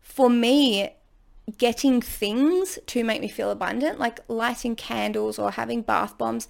For 0.00 0.28
me, 0.28 0.90
getting 1.58 2.00
things 2.00 2.78
to 2.86 3.02
make 3.02 3.20
me 3.20 3.28
feel 3.28 3.50
abundant, 3.50 3.98
like 3.98 4.20
lighting 4.28 4.76
candles 4.76 5.38
or 5.38 5.52
having 5.52 5.82
bath 5.82 6.16
bombs, 6.16 6.48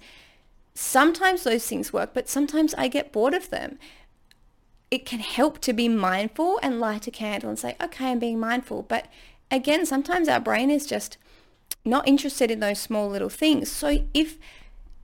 sometimes 0.73 1.43
those 1.43 1.65
things 1.67 1.93
work, 1.93 2.11
but 2.13 2.29
sometimes 2.29 2.73
I 2.75 2.87
get 2.87 3.11
bored 3.11 3.33
of 3.33 3.49
them. 3.49 3.77
It 4.89 5.05
can 5.05 5.19
help 5.19 5.59
to 5.59 5.73
be 5.73 5.87
mindful 5.87 6.59
and 6.61 6.79
light 6.79 7.07
a 7.07 7.11
candle 7.11 7.49
and 7.49 7.59
say, 7.59 7.75
okay, 7.81 8.11
I'm 8.11 8.19
being 8.19 8.39
mindful. 8.39 8.83
But 8.83 9.07
again, 9.49 9.85
sometimes 9.85 10.27
our 10.27 10.39
brain 10.39 10.69
is 10.69 10.85
just 10.85 11.17
not 11.85 12.07
interested 12.07 12.51
in 12.51 12.59
those 12.59 12.79
small 12.79 13.09
little 13.09 13.29
things. 13.29 13.71
So 13.71 14.05
if 14.13 14.37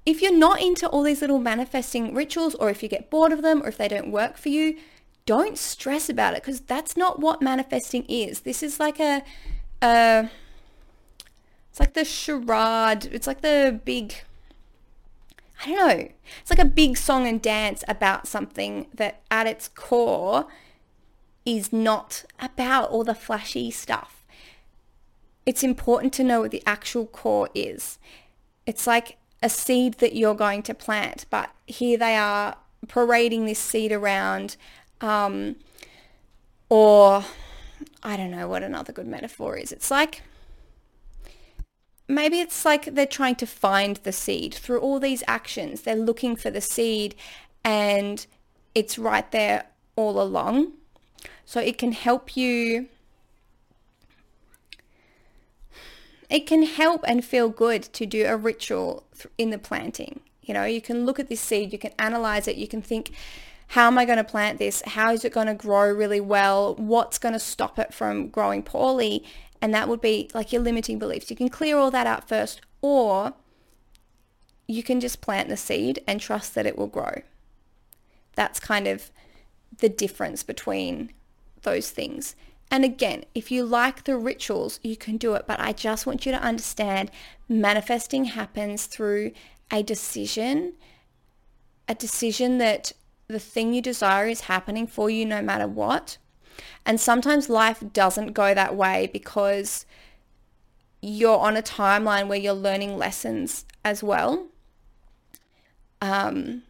if 0.05 0.21
you're 0.21 0.35
not 0.35 0.61
into 0.61 0.87
all 0.87 1.03
these 1.03 1.21
little 1.21 1.39
manifesting 1.39 2.15
rituals 2.15 2.55
or 2.55 2.69
if 2.69 2.81
you 2.81 2.89
get 2.89 3.09
bored 3.09 3.31
of 3.31 3.41
them 3.41 3.61
or 3.61 3.67
if 3.67 3.77
they 3.77 3.87
don't 3.87 4.11
work 4.11 4.37
for 4.37 4.49
you, 4.49 4.77
don't 5.25 5.57
stress 5.57 6.09
about 6.09 6.33
it 6.33 6.41
because 6.41 6.61
that's 6.61 6.97
not 6.97 7.19
what 7.19 7.41
manifesting 7.41 8.05
is. 8.05 8.39
This 8.39 8.63
is 8.63 8.79
like 8.79 8.99
a, 8.99 9.21
a 9.83 10.29
it's 11.69 11.79
like 11.79 11.93
the 11.93 12.05
charade. 12.05 13.05
It's 13.11 13.27
like 13.27 13.41
the 13.41 13.79
big 13.83 14.15
I 15.61 15.65
don't 15.65 15.75
know. 15.75 16.09
It's 16.41 16.49
like 16.49 16.59
a 16.59 16.65
big 16.65 16.97
song 16.97 17.27
and 17.27 17.41
dance 17.41 17.83
about 17.87 18.27
something 18.27 18.87
that 18.93 19.21
at 19.29 19.47
its 19.47 19.67
core 19.67 20.47
is 21.45 21.73
not 21.73 22.23
about 22.39 22.89
all 22.89 23.03
the 23.03 23.15
flashy 23.15 23.71
stuff. 23.71 24.25
It's 25.45 25.63
important 25.63 26.13
to 26.13 26.23
know 26.23 26.41
what 26.41 26.51
the 26.51 26.63
actual 26.65 27.05
core 27.05 27.49
is. 27.53 27.97
It's 28.65 28.85
like 28.85 29.17
a 29.41 29.49
seed 29.49 29.95
that 29.95 30.15
you're 30.15 30.35
going 30.35 30.63
to 30.63 30.73
plant, 30.73 31.25
but 31.29 31.49
here 31.65 31.97
they 31.97 32.15
are 32.15 32.57
parading 32.87 33.45
this 33.45 33.59
seed 33.59 33.91
around 33.91 34.55
um, 35.01 35.55
or 36.69 37.25
I 38.03 38.15
don't 38.15 38.31
know 38.31 38.47
what 38.47 38.63
another 38.63 38.93
good 38.93 39.07
metaphor 39.07 39.57
is. 39.57 39.71
It's 39.71 39.91
like 39.91 40.21
maybe 42.09 42.39
it's 42.39 42.65
like 42.65 42.85
they're 42.95 43.05
trying 43.05 43.35
to 43.35 43.45
find 43.45 43.97
the 43.97 44.11
seed 44.11 44.53
through 44.53 44.79
all 44.79 44.99
these 44.99 45.23
actions. 45.27 45.81
They're 45.81 45.95
looking 45.95 46.35
for 46.35 46.49
the 46.49 46.59
seed 46.59 47.15
and 47.63 48.25
it's 48.73 48.97
right 48.97 49.31
there 49.31 49.65
all 49.95 50.19
along. 50.19 50.73
So 51.45 51.61
it 51.61 51.77
can 51.77 51.93
help 51.93 52.35
you 52.35 52.89
it 56.29 56.45
can 56.45 56.61
help 56.61 57.03
and 57.07 57.25
feel 57.25 57.49
good 57.49 57.81
to 57.81 58.05
do 58.05 58.25
a 58.27 58.37
ritual 58.37 59.03
in 59.37 59.49
the 59.49 59.57
planting. 59.57 60.19
You 60.43 60.53
know, 60.53 60.63
you 60.63 60.79
can 60.79 61.05
look 61.05 61.19
at 61.19 61.27
this 61.27 61.41
seed, 61.41 61.73
you 61.73 61.79
can 61.79 61.91
analyze 61.97 62.47
it, 62.47 62.55
you 62.55 62.67
can 62.67 62.83
think, 62.83 63.11
how 63.69 63.87
am 63.87 63.97
I 63.97 64.05
going 64.05 64.17
to 64.17 64.23
plant 64.23 64.59
this? 64.59 64.83
How 64.85 65.11
is 65.11 65.25
it 65.25 65.33
going 65.33 65.47
to 65.47 65.55
grow 65.55 65.91
really 65.91 66.21
well? 66.21 66.75
What's 66.75 67.17
going 67.17 67.33
to 67.33 67.39
stop 67.39 67.79
it 67.79 67.93
from 67.95 68.29
growing 68.29 68.61
poorly? 68.61 69.23
And 69.61 69.73
that 69.73 69.89
would 69.89 70.01
be 70.01 70.29
like 70.33 70.53
your 70.53 70.61
limiting 70.61 70.99
beliefs. 70.99 71.29
You 71.29 71.35
can 71.35 71.49
clear 71.49 71.77
all 71.77 71.91
that 71.91 72.07
out 72.07 72.27
first 72.27 72.61
or 72.81 73.33
you 74.67 74.83
can 74.83 74.99
just 74.99 75.21
plant 75.21 75.49
the 75.49 75.57
seed 75.57 76.01
and 76.07 76.21
trust 76.21 76.55
that 76.55 76.65
it 76.65 76.77
will 76.77 76.87
grow. 76.87 77.21
That's 78.35 78.59
kind 78.59 78.87
of 78.87 79.11
the 79.79 79.89
difference 79.89 80.43
between 80.43 81.11
those 81.63 81.89
things. 81.89 82.35
And 82.71 82.85
again, 82.85 83.25
if 83.33 83.51
you 83.51 83.65
like 83.65 84.03
the 84.03 84.15
rituals, 84.15 84.79
you 84.83 84.95
can 84.95 85.17
do 85.17 85.33
it. 85.33 85.45
But 85.47 85.59
I 85.59 85.73
just 85.73 86.05
want 86.05 86.25
you 86.25 86.31
to 86.31 86.41
understand 86.41 87.09
manifesting 87.47 88.25
happens 88.25 88.85
through 88.85 89.31
a 89.71 89.81
decision, 89.81 90.73
a 91.87 91.95
decision 91.95 92.59
that 92.59 92.91
the 93.27 93.39
thing 93.39 93.73
you 93.73 93.81
desire 93.81 94.27
is 94.27 94.41
happening 94.41 94.87
for 94.87 95.09
you 95.09 95.25
no 95.25 95.41
matter 95.41 95.67
what. 95.67 96.17
And 96.85 96.99
sometimes 96.99 97.49
life 97.49 97.83
doesn't 97.93 98.33
go 98.33 98.53
that 98.53 98.75
way 98.75 99.09
because 99.11 99.85
you're 101.01 101.37
on 101.37 101.55
a 101.55 101.61
timeline 101.61 102.27
where 102.27 102.39
you're 102.39 102.53
learning 102.53 102.97
lessons 102.97 103.65
as 103.83 104.03
well. 104.03 104.47
Um, 106.01 106.63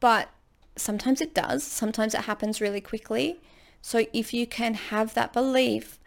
but 0.00 0.30
sometimes 0.76 1.20
it 1.20 1.34
does. 1.34 1.62
Sometimes 1.64 2.14
it 2.14 2.22
happens 2.22 2.60
really 2.60 2.80
quickly. 2.80 3.38
So 3.82 4.06
if 4.12 4.34
you 4.34 4.46
can 4.46 4.74
have 4.74 5.14
that 5.14 5.32
belief 5.32 5.98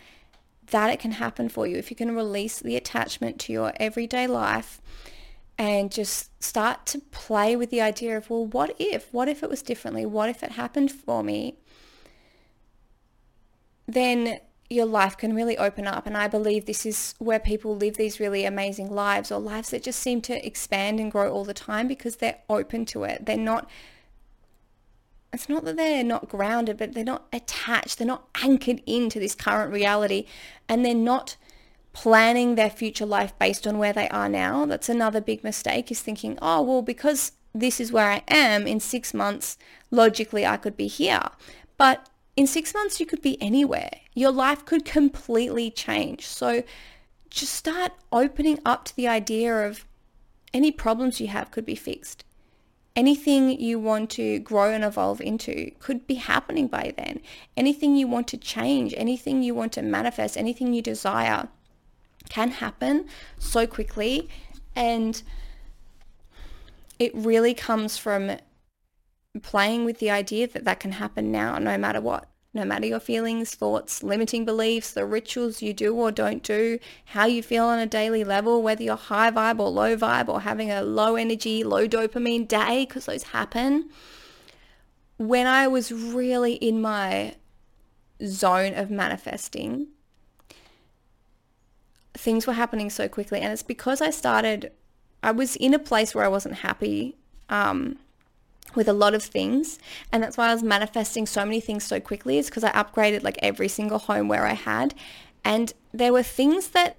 that 0.67 0.89
it 0.89 1.00
can 1.00 1.13
happen 1.13 1.50
for 1.50 1.67
you, 1.67 1.78
if 1.78 1.89
you 1.89 1.96
can 1.96 2.15
release 2.15 2.60
the 2.60 2.76
attachment 2.76 3.39
to 3.41 3.54
your 3.54 3.74
everyday 3.78 4.28
life 4.28 4.82
and 5.58 5.91
just 5.91 6.32
start 6.43 6.86
to 6.88 7.00
play 7.00 7.56
with 7.56 7.69
the 7.69 7.82
idea 7.82 8.17
of, 8.17 8.30
well, 8.30 8.46
what 8.46 8.76
if? 8.80 9.13
What 9.13 9.28
if 9.28 9.43
it 9.43 9.50
was 9.50 9.62
differently? 9.62 10.06
What 10.06 10.30
if 10.30 10.41
it 10.41 10.54
happened 10.54 10.91
for 10.91 11.24
me? 11.24 11.58
Then 13.88 14.39
your 14.69 14.86
life 14.86 15.17
can 15.17 15.36
really 15.36 15.58
open 15.58 15.88
up. 15.88 16.06
And 16.08 16.17
I 16.17 16.28
believe 16.28 16.65
this 16.65 16.86
is 16.86 17.15
where 17.19 17.39
people 17.39 17.76
live 17.76 17.98
these 17.98 18.19
really 18.19 18.46
amazing 18.46 18.89
lives 18.89 19.32
or 19.32 19.39
lives 19.39 19.69
that 19.69 19.84
just 19.84 20.00
seem 20.00 20.22
to 20.22 20.46
expand 20.46 21.00
and 21.00 21.12
grow 21.12 21.32
all 21.32 21.46
the 21.46 21.54
time 21.54 21.88
because 21.88 22.17
they're 22.17 22.39
open 22.50 22.86
to 22.86 23.04
it. 23.04 23.26
They're 23.26 23.38
not, 23.38 23.69
it's 25.32 25.50
not 25.50 25.65
that 25.65 25.78
they're 25.78 26.04
not 26.04 26.30
grounded, 26.30 26.78
but 26.78 26.93
they're 26.93 27.04
not 27.04 27.28
attached. 27.32 27.98
They're 27.98 28.08
not 28.08 28.28
anchored 28.41 28.82
into 28.86 29.19
this 29.19 29.36
current 29.36 29.72
reality 29.72 30.26
and 30.67 30.86
they're 30.86 30.96
not 30.96 31.38
planning 31.93 32.56
their 32.56 32.72
future 32.72 33.06
life 33.06 33.38
based 33.38 33.67
on 33.67 33.78
where 33.78 33.93
they 33.93 34.10
are 34.10 34.30
now. 34.30 34.65
That's 34.65 34.89
another 34.89 35.22
big 35.22 35.43
mistake 35.43 35.91
is 35.91 36.02
thinking, 36.02 36.39
oh, 36.41 36.62
well, 36.63 36.82
because 36.82 37.34
this 37.54 37.80
is 37.80 37.91
where 37.91 38.10
I 38.10 38.24
am 38.28 38.65
in 38.65 38.80
six 38.80 39.13
months, 39.13 39.58
logically 39.91 40.43
I 40.43 40.58
could 40.58 40.76
be 40.76 40.88
here. 40.88 41.30
But 41.78 42.10
in 42.36 42.48
six 42.48 42.74
months, 42.74 43.00
you 43.00 43.06
could 43.06 43.22
be 43.22 43.41
anywhere. 43.41 43.91
Your 44.13 44.32
life 44.32 44.65
could 44.65 44.86
completely 44.86 45.69
change. 45.69 46.26
So 46.26 46.63
just 47.30 47.54
start 47.54 47.91
opening 48.12 48.60
up 48.65 48.86
to 48.86 48.96
the 48.96 49.08
idea 49.08 49.67
of 49.67 49.86
any 50.54 50.72
problems 50.72 51.19
you 51.19 51.28
have 51.28 51.52
could 51.52 51.65
be 51.65 51.76
fixed. 51.76 52.24
Anything 52.96 53.60
you 53.60 53.80
want 53.80 54.12
to 54.12 54.39
grow 54.39 54.72
and 54.72 54.84
evolve 54.84 55.19
into 55.19 55.72
could 55.80 56.06
be 56.06 56.15
happening 56.15 56.67
by 56.67 56.93
then. 56.96 57.22
Anything 57.58 57.96
you 57.96 58.08
want 58.08 58.28
to 58.30 58.38
change, 58.38 58.93
anything 58.98 59.41
you 59.41 59.56
want 59.56 59.74
to 59.74 59.82
manifest, 59.82 60.38
anything 60.38 60.74
you 60.74 60.82
desire 60.82 61.48
can 62.30 62.52
happen 62.52 63.06
so 63.39 63.65
quickly. 63.65 64.30
And 64.76 65.22
it 67.00 67.13
really 67.15 67.56
comes 67.56 67.98
from 67.98 68.38
playing 69.41 69.86
with 69.86 70.00
the 70.00 70.10
idea 70.10 70.48
that 70.48 70.63
that 70.63 70.80
can 70.80 70.91
happen 70.91 71.32
now 71.32 71.58
no 71.58 71.78
matter 71.78 72.00
what 72.00 72.30
no 72.54 72.63
matter 72.63 72.86
your 72.86 73.00
feelings, 73.00 73.56
thoughts, 73.56 74.04
limiting 74.04 74.46
beliefs, 74.46 74.91
the 74.91 75.06
rituals 75.06 75.62
you 75.62 75.74
do 75.74 75.96
or 75.96 76.12
don't 76.12 76.43
do, 76.43 76.78
how 77.06 77.26
you 77.26 77.41
feel 77.41 77.65
on 77.65 77.80
a 77.80 77.88
daily 77.88 78.24
level, 78.24 78.62
whether 78.62 78.84
you're 78.84 78.96
high 78.96 79.32
vibe 79.32 79.60
or 79.60 79.69
low 79.69 79.98
vibe 79.98 80.30
or 80.30 80.41
having 80.41 80.69
a 80.69 80.84
low 80.84 81.15
energy, 81.15 81.63
low 81.63 81.88
dopamine 81.88 82.48
day, 82.48 82.86
because 82.88 83.08
those 83.08 83.24
happen. 83.24 83.89
When 85.17 85.48
I 85.48 85.67
was 85.67 85.91
really 85.91 86.54
in 86.54 86.80
my 86.80 87.36
zone 88.24 88.76
of 88.76 88.91
manifesting, 88.91 89.88
things 92.13 92.46
were 92.46 92.54
happening 92.54 92.91
so 92.91 93.08
quickly. 93.08 93.39
And 93.39 93.52
it's 93.52 93.63
because 93.63 94.00
I 94.00 94.12
started, 94.12 94.72
I 95.24 95.32
was 95.32 95.56
in 95.56 95.74
a 95.74 95.80
place 95.80 96.13
where 96.13 96.24
I 96.24 96.28
wasn't 96.28 96.56
happy. 96.56 97.17
Um, 97.50 97.98
with 98.75 98.88
a 98.88 98.93
lot 98.93 99.13
of 99.13 99.23
things. 99.23 99.79
And 100.12 100.23
that's 100.23 100.38
why 100.38 100.49
I 100.49 100.53
was 100.53 100.63
manifesting 100.63 101.25
so 101.25 101.45
many 101.45 101.59
things 101.59 101.83
so 101.83 101.99
quickly 101.99 102.38
is 102.38 102.47
because 102.47 102.63
I 102.63 102.71
upgraded 102.71 103.23
like 103.23 103.38
every 103.41 103.67
single 103.67 103.99
home 103.99 104.27
where 104.27 104.45
I 104.45 104.53
had. 104.53 104.93
And 105.43 105.73
there 105.93 106.13
were 106.13 106.23
things 106.23 106.69
that 106.69 106.97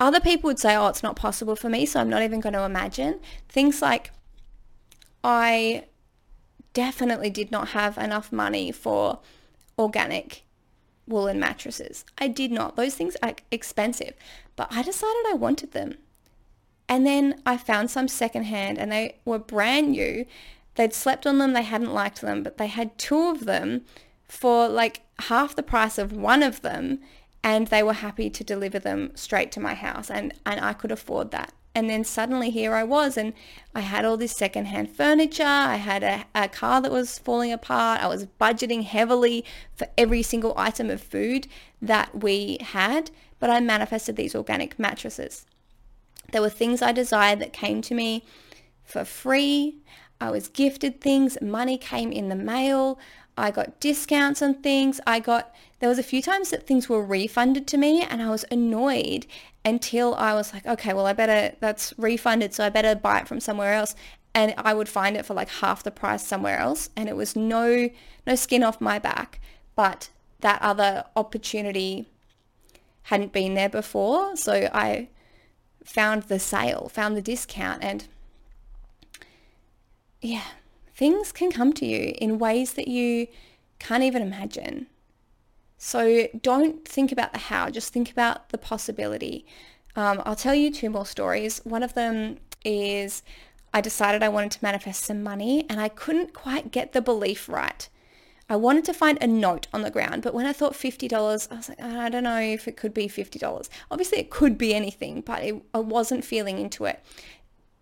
other 0.00 0.20
people 0.20 0.48
would 0.48 0.60
say 0.60 0.76
oh 0.76 0.86
it's 0.86 1.02
not 1.02 1.16
possible 1.16 1.56
for 1.56 1.68
me 1.68 1.84
so 1.84 1.98
I'm 1.98 2.08
not 2.08 2.22
even 2.22 2.40
going 2.40 2.52
to 2.52 2.64
imagine. 2.64 3.20
Things 3.48 3.82
like 3.82 4.12
I 5.24 5.86
definitely 6.72 7.30
did 7.30 7.50
not 7.50 7.68
have 7.68 7.98
enough 7.98 8.30
money 8.30 8.70
for 8.70 9.18
organic 9.78 10.44
woolen 11.06 11.40
mattresses. 11.40 12.04
I 12.18 12.28
did 12.28 12.52
not. 12.52 12.76
Those 12.76 12.94
things 12.94 13.16
are 13.22 13.34
expensive 13.50 14.14
but 14.58 14.68
I 14.72 14.82
decided 14.82 15.24
I 15.28 15.34
wanted 15.34 15.72
them. 15.72 15.98
And 16.88 17.06
then 17.06 17.40
I 17.46 17.56
found 17.56 17.90
some 17.90 18.08
secondhand 18.08 18.78
and 18.78 18.90
they 18.90 19.18
were 19.24 19.38
brand 19.38 19.92
new 19.92 20.26
They'd 20.78 20.94
slept 20.94 21.26
on 21.26 21.38
them, 21.38 21.54
they 21.54 21.64
hadn't 21.64 21.92
liked 21.92 22.20
them, 22.20 22.44
but 22.44 22.56
they 22.56 22.68
had 22.68 22.96
two 22.98 23.30
of 23.30 23.46
them 23.46 23.84
for 24.28 24.68
like 24.68 25.00
half 25.22 25.56
the 25.56 25.62
price 25.64 25.98
of 25.98 26.12
one 26.12 26.40
of 26.40 26.62
them 26.62 27.00
and 27.42 27.66
they 27.66 27.82
were 27.82 27.94
happy 27.94 28.30
to 28.30 28.44
deliver 28.44 28.78
them 28.78 29.10
straight 29.16 29.50
to 29.52 29.60
my 29.60 29.74
house 29.74 30.08
and, 30.08 30.32
and 30.46 30.60
I 30.60 30.74
could 30.74 30.92
afford 30.92 31.32
that. 31.32 31.52
And 31.74 31.90
then 31.90 32.04
suddenly 32.04 32.50
here 32.50 32.74
I 32.74 32.84
was 32.84 33.16
and 33.16 33.32
I 33.74 33.80
had 33.80 34.04
all 34.04 34.16
this 34.16 34.36
secondhand 34.36 34.94
furniture. 34.94 35.42
I 35.42 35.76
had 35.76 36.04
a, 36.04 36.26
a 36.32 36.48
car 36.48 36.80
that 36.80 36.92
was 36.92 37.18
falling 37.18 37.50
apart. 37.50 38.00
I 38.00 38.06
was 38.06 38.26
budgeting 38.40 38.84
heavily 38.84 39.44
for 39.74 39.88
every 39.98 40.22
single 40.22 40.54
item 40.56 40.90
of 40.90 41.02
food 41.02 41.48
that 41.82 42.22
we 42.22 42.58
had, 42.60 43.10
but 43.40 43.50
I 43.50 43.58
manifested 43.58 44.14
these 44.14 44.36
organic 44.36 44.78
mattresses. 44.78 45.44
There 46.30 46.40
were 46.40 46.48
things 46.48 46.82
I 46.82 46.92
desired 46.92 47.40
that 47.40 47.52
came 47.52 47.82
to 47.82 47.94
me 47.94 48.22
for 48.84 49.04
free. 49.04 49.78
I 50.20 50.30
was 50.30 50.48
gifted 50.48 51.00
things, 51.00 51.38
money 51.40 51.78
came 51.78 52.12
in 52.12 52.28
the 52.28 52.36
mail, 52.36 52.98
I 53.38 53.52
got 53.52 53.78
discounts 53.78 54.42
on 54.42 54.54
things. 54.54 55.00
I 55.06 55.20
got, 55.20 55.54
there 55.78 55.88
was 55.88 55.98
a 55.98 56.02
few 56.02 56.20
times 56.20 56.50
that 56.50 56.66
things 56.66 56.88
were 56.88 57.04
refunded 57.04 57.68
to 57.68 57.78
me 57.78 58.02
and 58.02 58.20
I 58.20 58.30
was 58.30 58.44
annoyed 58.50 59.26
until 59.64 60.14
I 60.16 60.34
was 60.34 60.52
like, 60.52 60.66
okay, 60.66 60.92
well, 60.92 61.06
I 61.06 61.12
better, 61.12 61.56
that's 61.60 61.94
refunded, 61.96 62.52
so 62.52 62.64
I 62.64 62.68
better 62.68 62.96
buy 62.96 63.20
it 63.20 63.28
from 63.28 63.38
somewhere 63.38 63.74
else. 63.74 63.94
And 64.34 64.54
I 64.58 64.74
would 64.74 64.88
find 64.88 65.16
it 65.16 65.24
for 65.24 65.34
like 65.34 65.48
half 65.48 65.84
the 65.84 65.90
price 65.92 66.26
somewhere 66.26 66.58
else. 66.58 66.90
And 66.96 67.08
it 67.08 67.16
was 67.16 67.36
no, 67.36 67.88
no 68.26 68.34
skin 68.34 68.64
off 68.64 68.80
my 68.80 68.98
back, 68.98 69.40
but 69.76 70.10
that 70.40 70.60
other 70.60 71.04
opportunity 71.14 72.06
hadn't 73.02 73.32
been 73.32 73.54
there 73.54 73.68
before. 73.68 74.36
So 74.36 74.68
I 74.72 75.08
found 75.84 76.24
the 76.24 76.38
sale, 76.38 76.88
found 76.92 77.16
the 77.16 77.22
discount 77.22 77.82
and 77.84 78.06
yeah, 80.20 80.44
things 80.94 81.32
can 81.32 81.50
come 81.50 81.72
to 81.74 81.86
you 81.86 82.14
in 82.18 82.38
ways 82.38 82.74
that 82.74 82.88
you 82.88 83.28
can't 83.78 84.02
even 84.02 84.22
imagine. 84.22 84.86
So 85.76 86.26
don't 86.42 86.86
think 86.86 87.12
about 87.12 87.32
the 87.32 87.38
how, 87.38 87.70
just 87.70 87.92
think 87.92 88.10
about 88.10 88.48
the 88.48 88.58
possibility. 88.58 89.46
Um, 89.94 90.22
I'll 90.24 90.34
tell 90.34 90.54
you 90.54 90.72
two 90.72 90.90
more 90.90 91.06
stories. 91.06 91.60
One 91.64 91.82
of 91.82 91.94
them 91.94 92.38
is 92.64 93.22
I 93.72 93.80
decided 93.80 94.22
I 94.22 94.28
wanted 94.28 94.50
to 94.52 94.58
manifest 94.62 95.04
some 95.04 95.22
money 95.22 95.66
and 95.70 95.80
I 95.80 95.88
couldn't 95.88 96.34
quite 96.34 96.72
get 96.72 96.92
the 96.92 97.00
belief 97.00 97.48
right. 97.48 97.88
I 98.50 98.56
wanted 98.56 98.86
to 98.86 98.94
find 98.94 99.18
a 99.20 99.26
note 99.26 99.66
on 99.74 99.82
the 99.82 99.90
ground, 99.90 100.22
but 100.22 100.32
when 100.32 100.46
I 100.46 100.54
thought 100.54 100.72
$50, 100.72 101.12
I 101.50 101.54
was 101.54 101.68
like, 101.68 101.82
I 101.82 102.08
don't 102.08 102.24
know 102.24 102.40
if 102.40 102.66
it 102.66 102.78
could 102.78 102.94
be 102.94 103.06
$50. 103.06 103.68
Obviously, 103.90 104.18
it 104.18 104.30
could 104.30 104.56
be 104.56 104.74
anything, 104.74 105.20
but 105.20 105.42
it, 105.42 105.62
I 105.74 105.80
wasn't 105.80 106.24
feeling 106.24 106.58
into 106.58 106.86
it 106.86 107.04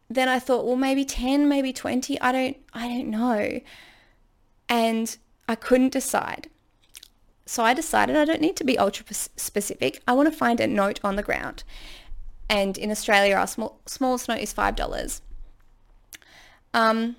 then 0.08 0.28
I 0.28 0.38
thought, 0.38 0.64
well, 0.64 0.76
maybe 0.76 1.04
10, 1.04 1.48
maybe 1.48 1.72
20. 1.72 2.20
I 2.20 2.32
don't, 2.32 2.56
I 2.72 2.88
don't 2.88 3.08
know. 3.08 3.60
And 4.68 5.16
I 5.48 5.54
couldn't 5.54 5.92
decide. 5.92 6.48
So 7.44 7.62
I 7.62 7.74
decided 7.74 8.16
I 8.16 8.24
don't 8.24 8.40
need 8.40 8.56
to 8.56 8.64
be 8.64 8.78
ultra 8.78 9.06
specific. 9.14 10.02
I 10.06 10.12
want 10.12 10.30
to 10.30 10.36
find 10.36 10.60
a 10.60 10.66
note 10.66 11.00
on 11.04 11.16
the 11.16 11.22
ground. 11.22 11.62
And 12.48 12.76
in 12.78 12.90
Australia, 12.90 13.34
our 13.36 13.46
small, 13.46 13.80
smallest 13.86 14.28
note 14.28 14.40
is 14.40 14.54
$5. 14.54 15.20
Um, 16.74 17.16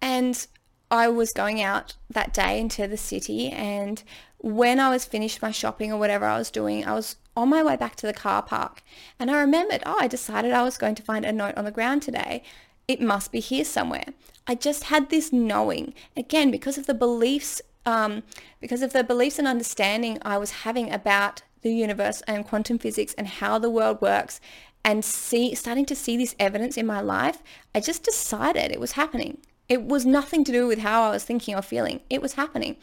and 0.00 0.46
I 0.90 1.08
was 1.08 1.32
going 1.32 1.62
out 1.62 1.94
that 2.10 2.32
day 2.32 2.60
into 2.60 2.86
the 2.86 2.96
city 2.96 3.50
and 3.50 4.02
when 4.44 4.78
I 4.78 4.90
was 4.90 5.06
finished 5.06 5.40
my 5.40 5.50
shopping 5.50 5.90
or 5.90 5.98
whatever 5.98 6.26
I 6.26 6.36
was 6.36 6.50
doing, 6.50 6.84
I 6.84 6.92
was 6.92 7.16
on 7.34 7.48
my 7.48 7.62
way 7.62 7.76
back 7.76 7.96
to 7.96 8.06
the 8.06 8.12
car 8.12 8.42
park 8.42 8.82
and 9.18 9.30
I 9.30 9.40
remembered, 9.40 9.82
oh, 9.86 9.96
I 9.98 10.06
decided 10.06 10.52
I 10.52 10.62
was 10.62 10.76
going 10.76 10.94
to 10.96 11.02
find 11.02 11.24
a 11.24 11.32
note 11.32 11.56
on 11.56 11.64
the 11.64 11.70
ground 11.70 12.02
today. 12.02 12.42
It 12.86 13.00
must 13.00 13.32
be 13.32 13.40
here 13.40 13.64
somewhere. 13.64 14.04
I 14.46 14.54
just 14.54 14.84
had 14.84 15.08
this 15.08 15.32
knowing, 15.32 15.94
again, 16.14 16.50
because 16.50 16.76
of 16.76 16.84
the 16.84 16.92
beliefs, 16.92 17.62
um, 17.86 18.22
because 18.60 18.82
of 18.82 18.92
the 18.92 19.02
beliefs 19.02 19.38
and 19.38 19.48
understanding 19.48 20.18
I 20.20 20.36
was 20.36 20.50
having 20.50 20.92
about 20.92 21.40
the 21.62 21.72
universe 21.72 22.20
and 22.26 22.44
quantum 22.44 22.78
physics 22.78 23.14
and 23.14 23.26
how 23.26 23.58
the 23.58 23.70
world 23.70 24.02
works 24.02 24.42
and 24.84 25.02
see, 25.02 25.54
starting 25.54 25.86
to 25.86 25.96
see 25.96 26.18
this 26.18 26.36
evidence 26.38 26.76
in 26.76 26.84
my 26.86 27.00
life, 27.00 27.42
I 27.74 27.80
just 27.80 28.02
decided 28.02 28.70
it 28.70 28.80
was 28.80 28.92
happening. 28.92 29.38
It 29.68 29.82
was 29.82 30.04
nothing 30.04 30.44
to 30.44 30.52
do 30.52 30.66
with 30.66 30.80
how 30.80 31.02
I 31.02 31.10
was 31.10 31.24
thinking 31.24 31.54
or 31.54 31.62
feeling. 31.62 32.00
It 32.10 32.22
was 32.22 32.34
happening. 32.34 32.76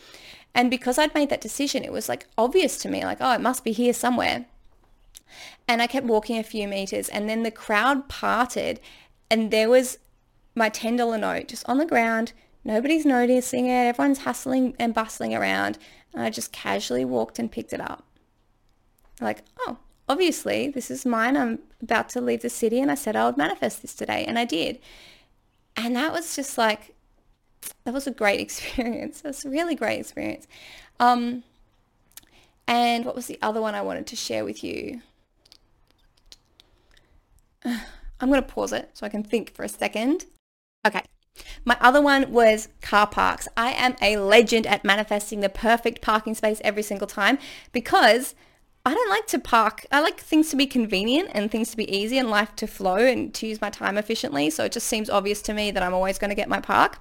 And 0.53 0.69
because 0.69 0.97
I'd 0.97 1.13
made 1.13 1.29
that 1.29 1.41
decision, 1.41 1.83
it 1.83 1.91
was 1.91 2.09
like 2.09 2.27
obvious 2.37 2.77
to 2.79 2.89
me, 2.89 3.03
like, 3.05 3.19
oh, 3.21 3.33
it 3.33 3.41
must 3.41 3.63
be 3.63 3.71
here 3.71 3.93
somewhere. 3.93 4.45
And 5.67 5.81
I 5.81 5.87
kept 5.87 6.05
walking 6.05 6.37
a 6.37 6.43
few 6.43 6.67
meters 6.67 7.07
and 7.07 7.29
then 7.29 7.43
the 7.43 7.51
crowd 7.51 8.09
parted 8.09 8.79
and 9.29 9.49
there 9.51 9.69
was 9.69 9.97
my 10.55 10.69
$10 10.69 11.19
note 11.19 11.47
just 11.47 11.67
on 11.69 11.77
the 11.77 11.85
ground 11.85 12.33
Nobody's 12.63 13.05
noticing 13.05 13.65
it. 13.67 13.87
Everyone's 13.87 14.19
hustling 14.19 14.75
and 14.77 14.93
bustling 14.93 15.33
around. 15.33 15.77
And 16.13 16.21
I 16.21 16.29
just 16.29 16.51
casually 16.51 17.05
walked 17.05 17.39
and 17.39 17.51
picked 17.51 17.73
it 17.73 17.81
up. 17.81 18.03
Like, 19.19 19.43
oh, 19.59 19.77
obviously 20.07 20.69
this 20.69 20.91
is 20.91 21.05
mine. 21.05 21.37
I'm 21.37 21.59
about 21.81 22.09
to 22.09 22.21
leave 22.21 22.41
the 22.41 22.49
city 22.49 22.79
and 22.79 22.91
I 22.91 22.95
said 22.95 23.15
I 23.15 23.25
would 23.25 23.37
manifest 23.37 23.81
this 23.81 23.93
today 23.93 24.25
and 24.25 24.37
I 24.37 24.45
did. 24.45 24.79
And 25.75 25.95
that 25.95 26.12
was 26.12 26.36
just 26.36 26.57
like, 26.57 26.95
that 27.84 27.93
was 27.93 28.07
a 28.07 28.12
great 28.12 28.39
experience. 28.47 29.21
It 29.21 29.27
was 29.27 29.45
a 29.45 29.49
really 29.49 29.75
great 29.75 29.99
experience. 29.99 30.47
Um, 30.99 31.43
and 32.67 33.05
what 33.05 33.15
was 33.15 33.27
the 33.27 33.39
other 33.41 33.62
one 33.62 33.75
I 33.75 33.81
wanted 33.81 34.07
to 34.07 34.15
share 34.15 34.45
with 34.45 34.63
you? 34.63 35.01
I'm 37.65 38.29
going 38.29 38.41
to 38.41 38.47
pause 38.47 38.71
it 38.71 38.91
so 38.93 39.05
I 39.05 39.10
can 39.10 39.23
think 39.23 39.53
for 39.53 39.63
a 39.63 39.69
second. 39.69 40.25
Okay. 40.86 41.01
My 41.65 41.77
other 41.79 42.01
one 42.01 42.31
was 42.31 42.67
car 42.81 43.07
parks. 43.07 43.47
I 43.55 43.71
am 43.71 43.95
a 44.01 44.17
legend 44.17 44.67
at 44.67 44.84
manifesting 44.84 45.39
the 45.39 45.49
perfect 45.49 46.01
parking 46.01 46.36
space 46.36 46.62
every 46.63 46.84
single 46.84 47.07
time 47.07 47.39
because 47.71 48.36
I 48.83 48.93
don't 48.93 49.09
like 49.09 49.27
to 49.27 49.39
park. 49.39 49.85
I 49.91 49.99
like 49.99 50.19
things 50.19 50.49
to 50.49 50.55
be 50.55 50.65
convenient 50.65 51.29
and 51.33 51.51
things 51.51 51.69
to 51.71 51.77
be 51.77 51.93
easy 51.95 52.17
and 52.17 52.29
life 52.29 52.55
to 52.55 52.67
flow 52.67 52.97
and 52.97 53.31
to 53.35 53.45
use 53.45 53.61
my 53.61 53.69
time 53.69 53.97
efficiently. 53.97 54.49
So 54.49 54.65
it 54.65 54.71
just 54.71 54.87
seems 54.87 55.09
obvious 55.09 55.41
to 55.43 55.53
me 55.53 55.69
that 55.71 55.83
I'm 55.83 55.93
always 55.93 56.17
going 56.17 56.29
to 56.29 56.35
get 56.35 56.49
my 56.49 56.59
park. 56.59 56.99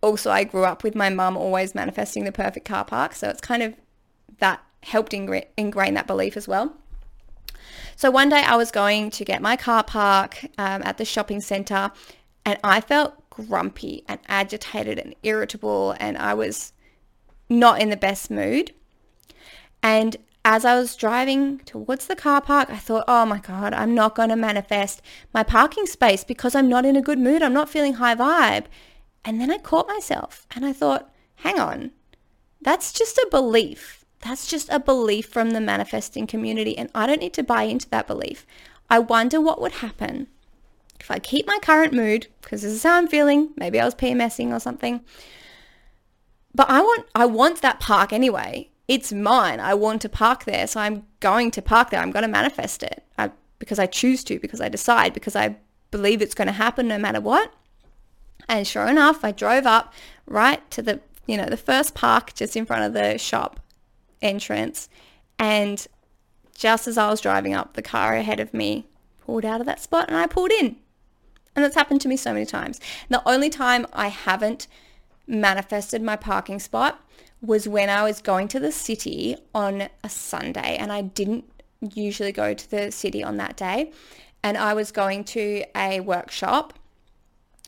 Also, 0.00 0.30
I 0.30 0.44
grew 0.44 0.64
up 0.64 0.82
with 0.82 0.94
my 0.94 1.10
mum 1.10 1.36
always 1.36 1.74
manifesting 1.74 2.24
the 2.24 2.32
perfect 2.32 2.66
car 2.66 2.84
park. 2.84 3.14
So 3.14 3.28
it's 3.28 3.40
kind 3.40 3.62
of 3.62 3.74
that 4.38 4.62
helped 4.82 5.12
ingra- 5.12 5.46
ingrain 5.58 5.94
that 5.94 6.06
belief 6.06 6.36
as 6.36 6.48
well. 6.48 6.74
So 7.96 8.10
one 8.10 8.28
day 8.28 8.42
I 8.42 8.56
was 8.56 8.70
going 8.70 9.10
to 9.10 9.24
get 9.24 9.42
my 9.42 9.56
car 9.56 9.84
park 9.84 10.42
um, 10.56 10.82
at 10.84 10.96
the 10.96 11.04
shopping 11.04 11.40
center 11.40 11.90
and 12.44 12.58
I 12.62 12.80
felt 12.80 13.28
grumpy 13.28 14.04
and 14.08 14.20
agitated 14.28 14.98
and 14.98 15.14
irritable 15.22 15.94
and 15.98 16.16
I 16.16 16.34
was 16.34 16.72
not 17.48 17.80
in 17.80 17.90
the 17.90 17.96
best 17.96 18.30
mood. 18.30 18.72
And 19.82 20.16
as 20.48 20.64
I 20.64 20.78
was 20.78 20.94
driving 20.94 21.58
towards 21.64 22.06
the 22.06 22.14
car 22.14 22.40
park, 22.40 22.70
I 22.70 22.76
thought, 22.76 23.02
oh 23.08 23.26
my 23.26 23.40
God, 23.40 23.74
I'm 23.74 23.96
not 23.96 24.14
going 24.14 24.28
to 24.28 24.36
manifest 24.36 25.02
my 25.34 25.42
parking 25.42 25.86
space 25.86 26.22
because 26.22 26.54
I'm 26.54 26.68
not 26.68 26.84
in 26.86 26.94
a 26.94 27.02
good 27.02 27.18
mood. 27.18 27.42
I'm 27.42 27.52
not 27.52 27.68
feeling 27.68 27.94
high 27.94 28.14
vibe. 28.14 28.66
And 29.24 29.40
then 29.40 29.50
I 29.50 29.58
caught 29.58 29.88
myself 29.88 30.46
and 30.52 30.64
I 30.64 30.72
thought, 30.72 31.10
hang 31.34 31.58
on, 31.58 31.90
that's 32.60 32.92
just 32.92 33.18
a 33.18 33.26
belief. 33.28 34.04
That's 34.20 34.46
just 34.46 34.68
a 34.68 34.78
belief 34.78 35.26
from 35.26 35.50
the 35.50 35.60
manifesting 35.60 36.28
community, 36.28 36.78
and 36.78 36.90
I 36.94 37.08
don't 37.08 37.20
need 37.20 37.34
to 37.34 37.42
buy 37.42 37.64
into 37.64 37.88
that 37.90 38.06
belief. 38.06 38.46
I 38.88 39.00
wonder 39.00 39.40
what 39.40 39.60
would 39.60 39.72
happen 39.72 40.28
if 41.00 41.10
I 41.10 41.18
keep 41.18 41.48
my 41.48 41.58
current 41.60 41.92
mood, 41.92 42.28
because 42.40 42.62
this 42.62 42.72
is 42.72 42.84
how 42.84 42.98
I'm 42.98 43.08
feeling. 43.08 43.50
Maybe 43.56 43.80
I 43.80 43.84
was 43.84 43.96
PMSing 43.96 44.52
or 44.52 44.60
something. 44.60 45.04
But 46.54 46.70
I 46.70 46.80
want 46.80 47.06
I 47.16 47.26
want 47.26 47.62
that 47.62 47.80
park 47.80 48.12
anyway. 48.12 48.70
It's 48.88 49.12
mine. 49.12 49.60
I 49.60 49.74
want 49.74 50.02
to 50.02 50.08
park 50.08 50.44
there, 50.44 50.66
so 50.66 50.80
I'm 50.80 51.04
going 51.20 51.50
to 51.52 51.62
park 51.62 51.90
there. 51.90 52.00
I'm 52.00 52.12
going 52.12 52.22
to 52.22 52.28
manifest 52.28 52.82
it 52.82 53.02
I, 53.18 53.30
because 53.58 53.78
I 53.78 53.86
choose 53.86 54.22
to, 54.24 54.38
because 54.38 54.60
I 54.60 54.68
decide, 54.68 55.12
because 55.12 55.34
I 55.34 55.56
believe 55.90 56.22
it's 56.22 56.34
going 56.34 56.46
to 56.46 56.52
happen 56.52 56.86
no 56.86 56.98
matter 56.98 57.20
what. 57.20 57.52
And 58.48 58.66
sure 58.66 58.86
enough, 58.86 59.24
I 59.24 59.32
drove 59.32 59.66
up 59.66 59.92
right 60.26 60.68
to 60.70 60.82
the 60.82 61.00
you 61.26 61.36
know 61.36 61.46
the 61.46 61.56
first 61.56 61.94
park 61.94 62.34
just 62.34 62.56
in 62.56 62.64
front 62.66 62.84
of 62.84 62.92
the 62.92 63.18
shop 63.18 63.58
entrance 64.22 64.88
and 65.38 65.86
just 66.56 66.88
as 66.88 66.96
I 66.96 67.10
was 67.10 67.20
driving 67.20 67.54
up, 67.54 67.74
the 67.74 67.82
car 67.82 68.14
ahead 68.14 68.40
of 68.40 68.54
me 68.54 68.86
pulled 69.20 69.44
out 69.44 69.60
of 69.60 69.66
that 69.66 69.80
spot 69.80 70.08
and 70.08 70.16
I 70.16 70.26
pulled 70.26 70.52
in. 70.52 70.76
And 71.54 71.64
that's 71.64 71.74
happened 71.74 72.00
to 72.02 72.08
me 72.08 72.16
so 72.16 72.32
many 72.32 72.46
times. 72.46 72.80
The 73.08 73.26
only 73.28 73.50
time 73.50 73.86
I 73.92 74.08
haven't 74.08 74.66
manifested 75.26 76.02
my 76.02 76.16
parking 76.16 76.58
spot 76.58 77.00
was 77.46 77.68
when 77.68 77.88
I 77.88 78.02
was 78.02 78.20
going 78.20 78.48
to 78.48 78.60
the 78.60 78.72
city 78.72 79.36
on 79.54 79.88
a 80.02 80.08
Sunday 80.08 80.76
and 80.76 80.92
I 80.92 81.02
didn't 81.02 81.44
usually 81.80 82.32
go 82.32 82.54
to 82.54 82.70
the 82.70 82.90
city 82.90 83.22
on 83.22 83.36
that 83.36 83.56
day. 83.56 83.92
And 84.42 84.56
I 84.56 84.74
was 84.74 84.92
going 84.92 85.24
to 85.24 85.64
a 85.74 86.00
workshop 86.00 86.78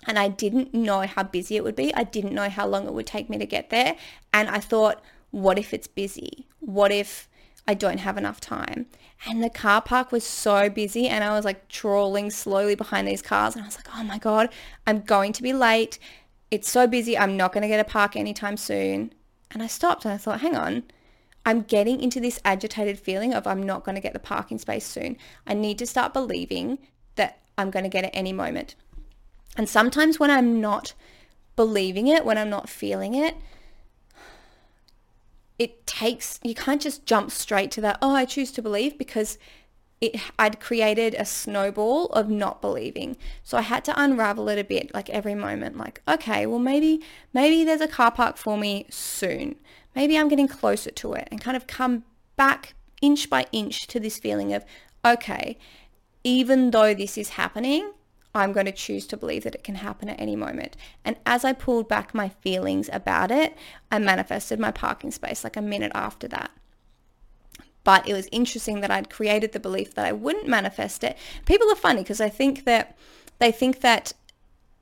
and 0.07 0.19
I 0.19 0.29
didn't 0.29 0.75
know 0.75 1.01
how 1.03 1.23
busy 1.23 1.57
it 1.57 1.65
would 1.65 1.77
be. 1.77 1.95
I 1.95 2.05
didn't 2.05 2.35
know 2.35 2.49
how 2.49 2.67
long 2.67 2.87
it 2.87 2.93
would 2.93 3.07
take 3.07 3.29
me 3.29 3.39
to 3.39 3.47
get 3.47 3.71
there. 3.71 3.97
And 4.33 4.49
I 4.49 4.61
thought, 4.61 5.03
what 5.31 5.59
if 5.59 5.75
it's 5.75 5.87
busy? 5.87 6.47
What 6.61 6.93
if 6.93 7.29
I 7.67 7.75
don't 7.75 7.99
have 7.99 8.17
enough 8.17 8.41
time? 8.41 8.87
And 9.27 9.43
the 9.43 9.51
car 9.51 9.83
park 9.83 10.13
was 10.13 10.25
so 10.25 10.71
busy 10.71 11.09
and 11.09 11.25
I 11.25 11.31
was 11.31 11.45
like 11.45 11.69
trawling 11.69 12.31
slowly 12.31 12.75
behind 12.75 13.09
these 13.09 13.23
cars 13.23 13.55
and 13.55 13.65
I 13.65 13.67
was 13.67 13.77
like, 13.77 13.89
oh 13.95 14.05
my 14.05 14.19
God, 14.19 14.49
I'm 14.87 15.01
going 15.01 15.33
to 15.35 15.43
be 15.43 15.53
late. 15.53 15.99
It's 16.51 16.71
so 16.71 16.87
busy. 16.87 17.19
I'm 17.19 17.37
not 17.37 17.53
going 17.53 17.63
to 17.63 17.69
get 17.69 17.81
a 17.81 17.85
park 17.85 18.17
anytime 18.17 18.57
soon. 18.57 19.13
And 19.51 19.63
I 19.63 19.67
stopped 19.67 20.05
and 20.05 20.13
I 20.13 20.19
thought, 20.19 20.41
hang 20.41 20.57
on. 20.57 20.85
I'm 21.47 21.63
getting 21.63 22.01
into 22.01 22.21
this 22.21 22.41
agitated 22.45 22.99
feeling 22.99 23.33
of 23.33 23.47
I'm 23.47 23.63
not 23.63 23.85
going 23.85 23.95
to 23.95 24.03
get 24.03 24.13
the 24.13 24.19
parking 24.19 24.59
space 24.59 24.85
soon. 24.85 25.17
I 25.47 25.55
need 25.55 25.79
to 25.79 25.87
start 25.87 26.13
believing 26.13 26.79
that 27.17 27.41
I'm 27.57 27.71
going 27.71 27.85
to 27.85 27.89
get 27.89 28.05
it 28.05 28.11
any 28.13 28.33
moment. 28.33 28.75
And 29.57 29.69
sometimes 29.69 30.21
when 30.21 30.31
I'm 30.31 30.61
not 30.61 30.93
believing 31.57 32.07
it, 32.07 32.25
when 32.25 32.37
I'm 32.37 32.51
not 32.51 32.69
feeling 32.69 33.15
it, 33.15 33.35
it 35.59 35.87
takes 35.87 36.39
you 36.43 36.55
can't 36.55 36.81
just 36.81 37.05
jump 37.05 37.31
straight 37.31 37.71
to 37.73 37.81
that 37.81 37.99
oh 38.01 38.15
i 38.15 38.25
choose 38.25 38.53
to 38.53 38.63
believe 38.63 38.97
because 38.97 39.39
it 40.01 40.21
i'd 40.39 40.61
created 40.61 41.15
a 41.15 41.25
snowball 41.25 42.07
of 42.07 42.29
not 42.29 42.61
believing 42.61 43.17
so 43.43 43.57
i 43.57 43.63
had 43.63 43.85
to 43.85 44.01
unravel 44.01 44.49
it 44.49 44.59
a 44.59 44.65
bit 44.65 44.93
like 44.95 45.11
every 45.11 45.35
moment 45.35 45.77
like 45.77 46.03
okay 46.09 46.47
well 46.47 46.59
maybe 46.59 47.01
maybe 47.33 47.65
there's 47.65 47.81
a 47.81 47.89
car 47.89 48.11
park 48.11 48.37
for 48.37 48.57
me 48.57 48.87
soon 48.91 49.57
maybe 49.95 50.17
i'm 50.17 50.29
getting 50.29 50.49
closer 50.49 50.91
to 50.91 51.13
it 51.13 51.29
and 51.31 51.41
kind 51.41 51.57
of 51.57 51.67
come 51.67 52.05
back 52.37 52.75
inch 53.01 53.29
by 53.29 53.47
inch 53.53 53.87
to 53.87 53.99
this 53.99 54.19
feeling 54.19 54.53
of 54.53 54.65
okay 55.05 55.59
even 56.25 56.71
though 56.71 56.95
this 56.95 57.17
is 57.17 57.31
happening 57.31 57.93
I'm 58.35 58.53
going 58.53 58.67
to 58.67 58.73
choose 58.73 59.07
to 59.09 59.17
believe 59.17 59.45
that 59.45 59.55
it 59.55 59.65
can 59.65 59.77
happen 59.77 60.09
at 60.09 60.21
any 60.21 60.37
moment. 60.37 60.77
And 61.05 61.17
as 61.27 61.45
I 61.45 61.53
pulled 61.53 61.89
back 61.89 62.15
my 62.15 62.29
feelings 62.29 62.89
about 62.93 63.31
it, 63.31 63.57
I 63.91 63.99
manifested 63.99 64.61
my 64.61 64.71
parking 64.71 65.11
space 65.11 65.45
like 65.45 65.57
a 65.57 65.63
minute 65.63 65.93
after 65.95 66.29
that. 66.29 66.51
But 67.89 68.07
it 68.07 68.13
was 68.13 68.29
interesting 68.31 68.83
that 68.83 68.91
I'd 68.91 69.09
created 69.09 69.53
the 69.53 69.61
belief 69.61 69.95
that 69.95 70.05
I 70.05 70.13
wouldn't 70.13 70.47
manifest 70.47 71.03
it. 71.03 71.17
People 71.47 71.73
are 71.73 71.75
funny 71.75 72.03
because 72.03 72.21
I 72.21 72.29
think 72.29 72.67
that 72.67 72.95
they 73.39 73.51
think 73.51 73.81
that 73.81 74.13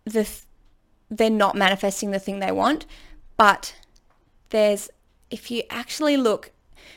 the 0.04 0.24
th- 0.24 0.42
they're 1.08 1.30
not 1.30 1.54
manifesting 1.54 2.10
the 2.10 2.18
thing 2.18 2.40
they 2.40 2.50
want, 2.50 2.84
but 3.36 3.76
there's 4.48 4.90
if 5.30 5.52
you 5.52 5.62
actually 5.70 6.16
look 6.16 6.50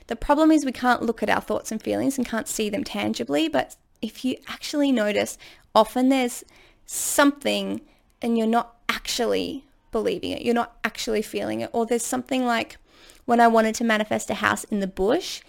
the 0.08 0.16
problem 0.16 0.50
is 0.50 0.66
we 0.66 0.72
can't 0.72 1.04
look 1.04 1.22
at 1.22 1.30
our 1.30 1.42
thoughts 1.42 1.72
and 1.72 1.80
feelings 1.80 2.18
and 2.18 2.26
can't 2.26 2.48
see 2.48 2.72
them 2.72 2.84
tangibly, 2.84 3.48
but 3.48 3.76
if 4.02 4.26
you 4.26 4.38
actually 4.48 4.92
notice 4.92 5.38
often 5.76 6.10
there's 6.10 6.44
something 6.88 7.82
and 8.20 8.36
you're 8.36 8.48
not 8.48 8.78
actually 8.90 9.64
believing 9.92 10.32
it. 10.32 10.42
You're 10.42 10.56
not 10.56 10.76
actually 10.84 11.22
feeling 11.22 11.62
it. 11.62 11.70
Or 11.72 11.86
there's 11.86 12.04
something 12.04 12.48
like 12.48 12.78
when 13.26 13.40
I 13.40 13.48
wanted 13.48 13.76
to 13.76 13.84
manifest 13.84 14.32
a 14.32 14.42
house 14.46 14.64
in 14.64 14.80
the 14.80 14.88
bush, 14.88 15.42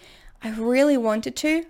I 0.43 0.51
really 0.51 0.97
wanted 0.97 1.35
to, 1.37 1.65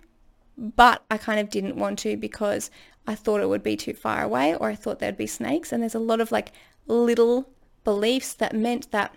but 0.58 1.04
I 1.12 1.18
kind 1.18 1.40
of 1.40 1.50
didn't 1.50 1.76
want 1.76 2.00
to 2.00 2.16
because 2.16 2.70
I 3.08 3.16
thought 3.16 3.42
it 3.42 3.50
would 3.50 3.64
be 3.64 3.76
too 3.76 3.94
far 3.94 4.24
away 4.24 4.56
or 4.56 4.70
I 4.70 4.76
thought 4.76 5.00
there'd 5.00 5.18
be 5.18 5.28
snakes. 5.28 5.72
And 5.72 5.82
there's 5.82 5.96
a 5.96 6.00
lot 6.00 6.22
of 6.22 6.32
like 6.32 6.52
little 6.88 7.50
beliefs 7.84 8.34
that 8.34 8.56
meant 8.56 8.92
that 8.92 9.14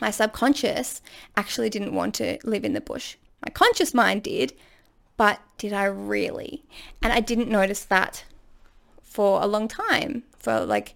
my 0.00 0.10
subconscious 0.10 1.02
actually 1.36 1.70
didn't 1.70 1.94
want 1.94 2.14
to 2.16 2.38
live 2.44 2.64
in 2.64 2.72
the 2.72 2.80
bush. 2.80 3.16
My 3.44 3.50
conscious 3.52 3.94
mind 3.94 4.22
did, 4.22 4.54
but 5.16 5.40
did 5.58 5.72
I 5.72 5.84
really? 5.84 6.64
And 7.02 7.12
I 7.12 7.20
didn't 7.20 7.50
notice 7.50 7.84
that 7.84 8.24
for 9.02 9.40
a 9.40 9.46
long 9.46 9.68
time, 9.68 10.24
for 10.38 10.64
like 10.64 10.94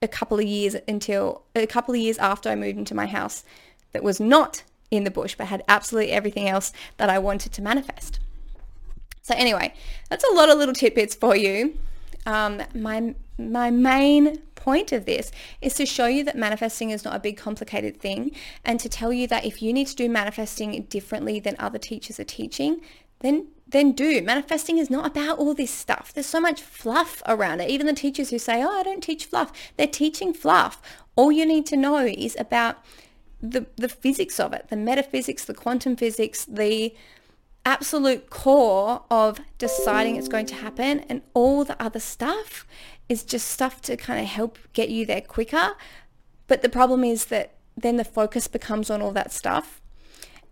a 0.00 0.08
couple 0.08 0.38
of 0.38 0.44
years 0.44 0.74
until 0.88 1.44
a 1.54 1.66
couple 1.66 1.94
of 1.94 2.00
years 2.00 2.18
after 2.18 2.48
I 2.48 2.56
moved 2.56 2.78
into 2.78 2.94
my 2.94 3.06
house 3.06 3.44
that 3.92 4.02
was 4.02 4.18
not 4.18 4.64
in 4.92 5.04
the 5.04 5.10
bush, 5.10 5.34
but 5.36 5.48
had 5.48 5.64
absolutely 5.66 6.12
everything 6.12 6.48
else 6.48 6.72
that 6.98 7.10
I 7.10 7.18
wanted 7.18 7.52
to 7.52 7.62
manifest. 7.62 8.20
So 9.22 9.34
anyway, 9.36 9.72
that's 10.10 10.24
a 10.24 10.34
lot 10.34 10.50
of 10.50 10.58
little 10.58 10.74
tidbits 10.74 11.14
for 11.14 11.34
you. 11.34 11.78
Um, 12.26 12.62
my 12.74 13.14
my 13.38 13.70
main 13.70 14.38
point 14.54 14.92
of 14.92 15.06
this 15.06 15.32
is 15.60 15.74
to 15.74 15.86
show 15.86 16.06
you 16.06 16.22
that 16.22 16.36
manifesting 16.36 16.90
is 16.90 17.04
not 17.04 17.16
a 17.16 17.18
big 17.18 17.36
complicated 17.36 18.00
thing 18.00 18.30
and 18.64 18.78
to 18.78 18.88
tell 18.88 19.12
you 19.12 19.26
that 19.26 19.44
if 19.44 19.60
you 19.60 19.72
need 19.72 19.88
to 19.88 19.96
do 19.96 20.08
manifesting 20.08 20.80
differently 20.82 21.40
than 21.40 21.56
other 21.58 21.78
teachers 21.78 22.20
are 22.20 22.24
teaching, 22.24 22.80
then 23.20 23.48
then 23.66 23.92
do. 23.92 24.20
Manifesting 24.20 24.76
is 24.78 24.90
not 24.90 25.06
about 25.06 25.38
all 25.38 25.54
this 25.54 25.70
stuff. 25.70 26.12
There's 26.12 26.26
so 26.26 26.40
much 26.40 26.60
fluff 26.60 27.22
around 27.26 27.60
it. 27.60 27.70
Even 27.70 27.86
the 27.86 27.94
teachers 27.94 28.28
who 28.30 28.38
say, 28.38 28.62
oh, 28.62 28.68
I 28.68 28.82
don't 28.82 29.02
teach 29.02 29.24
fluff, 29.24 29.50
they're 29.76 29.86
teaching 29.86 30.34
fluff. 30.34 30.82
All 31.16 31.32
you 31.32 31.46
need 31.46 31.66
to 31.66 31.76
know 31.76 32.04
is 32.06 32.36
about 32.38 32.76
the, 33.42 33.66
the 33.76 33.88
physics 33.88 34.38
of 34.38 34.52
it, 34.52 34.68
the 34.68 34.76
metaphysics, 34.76 35.44
the 35.44 35.54
quantum 35.54 35.96
physics, 35.96 36.44
the 36.44 36.94
absolute 37.66 38.30
core 38.30 39.02
of 39.10 39.40
deciding 39.58 40.16
it's 40.16 40.28
going 40.28 40.46
to 40.46 40.54
happen 40.54 41.00
and 41.08 41.22
all 41.34 41.64
the 41.64 41.80
other 41.82 42.00
stuff 42.00 42.66
is 43.08 43.22
just 43.24 43.48
stuff 43.48 43.80
to 43.82 43.96
kind 43.96 44.20
of 44.20 44.26
help 44.26 44.58
get 44.72 44.88
you 44.88 45.04
there 45.04 45.20
quicker. 45.20 45.72
But 46.46 46.62
the 46.62 46.68
problem 46.68 47.04
is 47.04 47.26
that 47.26 47.54
then 47.76 47.96
the 47.96 48.04
focus 48.04 48.48
becomes 48.48 48.90
on 48.90 49.02
all 49.02 49.12
that 49.12 49.32
stuff. 49.32 49.80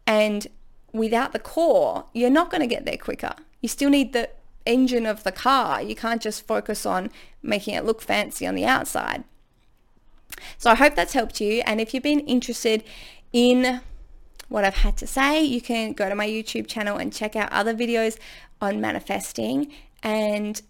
And 0.06 0.46
without 0.92 1.32
the 1.32 1.38
core, 1.38 2.06
you're 2.12 2.30
not 2.30 2.50
going 2.50 2.60
to 2.60 2.66
get 2.66 2.84
there 2.84 2.96
quicker. 2.96 3.34
You 3.60 3.68
still 3.68 3.90
need 3.90 4.12
the 4.12 4.30
engine 4.66 5.06
of 5.06 5.24
the 5.24 5.32
car. 5.32 5.82
You 5.82 5.94
can't 5.94 6.22
just 6.22 6.46
focus 6.46 6.84
on 6.86 7.10
making 7.42 7.74
it 7.74 7.84
look 7.84 8.02
fancy 8.02 8.46
on 8.46 8.54
the 8.54 8.64
outside. 8.64 9.24
So 10.58 10.70
I 10.70 10.74
hope 10.74 10.94
that's 10.94 11.12
helped 11.12 11.40
you. 11.40 11.62
And 11.66 11.80
if 11.80 11.94
you've 11.94 12.02
been 12.02 12.20
interested 12.20 12.84
in 13.32 13.80
what 14.48 14.64
I've 14.64 14.76
had 14.76 14.96
to 14.98 15.06
say, 15.06 15.42
you 15.42 15.60
can 15.60 15.92
go 15.92 16.08
to 16.08 16.14
my 16.14 16.26
YouTube 16.26 16.66
channel 16.66 16.96
and 16.96 17.12
check 17.12 17.36
out 17.36 17.52
other 17.52 17.74
videos 17.74 18.18
on 18.60 18.80
manifesting. 18.80 19.72
And 20.02 20.60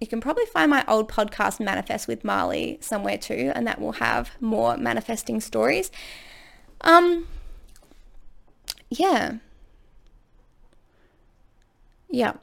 you 0.00 0.06
can 0.06 0.20
probably 0.20 0.46
find 0.46 0.70
my 0.70 0.84
old 0.88 1.10
podcast, 1.10 1.60
Manifest 1.60 2.08
with 2.08 2.24
Marli, 2.24 2.78
somewhere 2.80 3.18
too, 3.18 3.52
and 3.54 3.66
that 3.66 3.80
will 3.80 3.92
have 3.92 4.30
more 4.40 4.76
manifesting 4.76 5.40
stories. 5.40 5.90
Um, 6.80 7.26
yeah. 8.88 9.34
Yeah. 12.08 12.34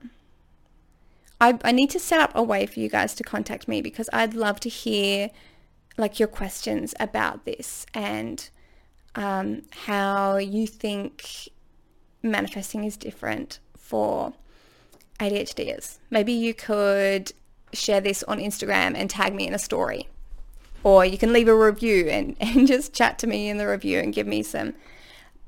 I, 1.39 1.57
I 1.63 1.71
need 1.71 1.89
to 1.91 1.99
set 1.99 2.19
up 2.19 2.31
a 2.35 2.43
way 2.43 2.65
for 2.65 2.79
you 2.79 2.89
guys 2.89 3.13
to 3.15 3.23
contact 3.23 3.67
me 3.67 3.81
because 3.81 4.09
I'd 4.11 4.33
love 4.33 4.59
to 4.61 4.69
hear 4.69 5.29
like 5.97 6.19
your 6.19 6.27
questions 6.27 6.93
about 6.99 7.45
this 7.45 7.85
and 7.93 8.49
um, 9.15 9.63
how 9.71 10.37
you 10.37 10.67
think 10.67 11.49
manifesting 12.21 12.83
is 12.83 12.95
different 12.97 13.59
for 13.77 14.33
ADHDers. 15.19 15.97
Maybe 16.09 16.33
you 16.33 16.53
could 16.53 17.31
share 17.73 18.01
this 18.01 18.23
on 18.23 18.39
Instagram 18.39 18.95
and 18.95 19.09
tag 19.09 19.33
me 19.33 19.47
in 19.47 19.53
a 19.53 19.59
story. 19.59 20.07
Or 20.83 21.03
you 21.03 21.17
can 21.17 21.33
leave 21.33 21.47
a 21.47 21.55
review 21.55 22.07
and, 22.07 22.35
and 22.41 22.67
just 22.67 22.93
chat 22.93 23.17
to 23.19 23.27
me 23.27 23.49
in 23.49 23.57
the 23.57 23.67
review 23.67 23.99
and 23.99 24.13
give 24.13 24.27
me 24.27 24.43
some 24.43 24.73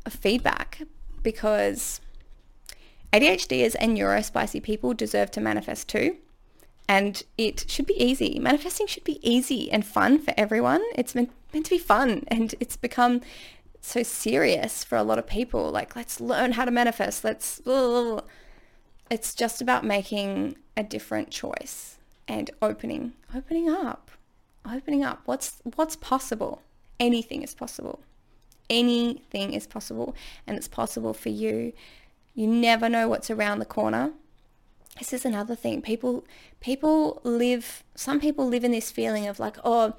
feedback 0.09 0.81
because 1.21 2.01
ADHDers 3.13 3.75
and 3.79 3.97
neurospicy 3.97 4.61
people 4.61 4.93
deserve 4.93 5.29
to 5.31 5.41
manifest 5.41 5.87
too. 5.87 6.17
And 6.89 7.23
it 7.37 7.69
should 7.69 7.85
be 7.85 8.03
easy. 8.03 8.39
Manifesting 8.39 8.87
should 8.87 9.05
be 9.05 9.19
easy 9.21 9.71
and 9.71 9.85
fun 9.85 10.19
for 10.19 10.33
everyone. 10.35 10.83
It's 10.95 11.15
meant, 11.15 11.31
meant 11.53 11.67
to 11.67 11.75
be 11.75 11.77
fun 11.77 12.25
and 12.27 12.55
it's 12.59 12.75
become 12.75 13.21
so 13.79 14.03
serious 14.03 14.83
for 14.83 14.97
a 14.97 15.03
lot 15.03 15.19
of 15.19 15.27
people. 15.27 15.69
Like, 15.69 15.95
let's 15.95 16.19
learn 16.19 16.53
how 16.53 16.65
to 16.65 16.71
manifest. 16.71 17.23
Let's... 17.23 17.61
It's 19.11 19.33
just 19.33 19.61
about 19.61 19.83
making 19.83 20.55
a 20.77 20.83
different 20.83 21.31
choice 21.31 21.97
and 22.27 22.51
opening, 22.61 23.13
opening 23.35 23.69
up, 23.69 24.11
opening 24.65 25.03
up. 25.03 25.21
What's 25.25 25.61
what's 25.75 25.95
possible? 25.95 26.61
Anything 26.99 27.41
is 27.41 27.55
possible. 27.55 28.01
Anything 28.69 29.53
is 29.53 29.65
possible, 29.65 30.15
and 30.45 30.57
it's 30.57 30.67
possible 30.67 31.13
for 31.15 31.29
you. 31.29 31.73
You 32.35 32.45
never 32.45 32.87
know 32.87 33.09
what's 33.09 33.31
around 33.31 33.57
the 33.57 33.65
corner. 33.65 34.13
This 34.99 35.13
is 35.13 35.25
another 35.25 35.55
thing. 35.55 35.81
People 35.81 36.25
people 36.59 37.21
live. 37.23 37.83
Some 37.95 38.19
people 38.19 38.47
live 38.47 38.63
in 38.63 38.71
this 38.71 38.91
feeling 38.91 39.27
of 39.27 39.39
like, 39.39 39.57
oh, 39.63 39.93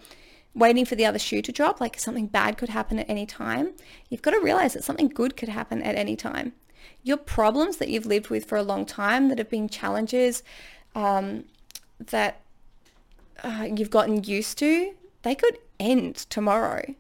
waiting 0.55 0.85
for 0.85 0.95
the 0.95 1.07
other 1.07 1.19
shoe 1.19 1.43
to 1.43 1.53
drop. 1.53 1.81
Like 1.81 1.99
something 1.99 2.27
bad 2.27 2.59
could 2.59 2.69
happen 2.69 2.99
at 2.99 3.09
any 3.09 3.27
time. 3.27 3.73
You've 4.09 4.23
got 4.23 4.33
to 4.33 4.41
realize 4.41 4.75
that 4.75 4.85
something 4.85 5.09
good 5.09 5.37
could 5.37 5.49
happen 5.49 5.83
at 5.83 5.97
any 5.97 6.17
time. 6.17 6.53
Your 7.03 7.17
problems 7.17 7.79
that 7.79 7.89
you've 7.89 8.07
lived 8.07 8.29
with 8.29 8.45
for 8.45 8.57
a 8.57 8.63
long 8.63 8.85
time, 8.85 9.29
that 9.29 9.39
have 9.39 9.51
been 9.51 9.69
challenges, 9.69 10.43
um, 10.95 11.45
that 11.99 12.43
uh, 13.43 13.69
you've 13.75 13.91
gotten 13.91 14.25
used 14.25 14.59
to, 14.59 14.95
they 15.23 15.35
could 15.35 15.59
end 15.79 16.17
tomorrow. 16.17 16.95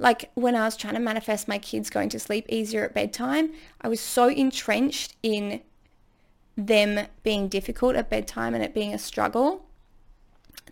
Like 0.00 0.30
when 0.34 0.54
I 0.54 0.64
was 0.64 0.76
trying 0.76 0.94
to 0.94 1.00
manifest 1.00 1.48
my 1.48 1.58
kids 1.58 1.90
going 1.90 2.08
to 2.10 2.18
sleep 2.18 2.46
easier 2.48 2.84
at 2.84 2.94
bedtime, 2.94 3.52
I 3.80 3.88
was 3.88 4.00
so 4.00 4.28
entrenched 4.28 5.16
in 5.22 5.60
them 6.58 7.06
being 7.22 7.48
difficult 7.48 7.96
at 7.96 8.10
bedtime 8.10 8.54
and 8.54 8.62
it 8.62 8.74
being 8.74 8.92
a 8.92 8.98
struggle 8.98 9.64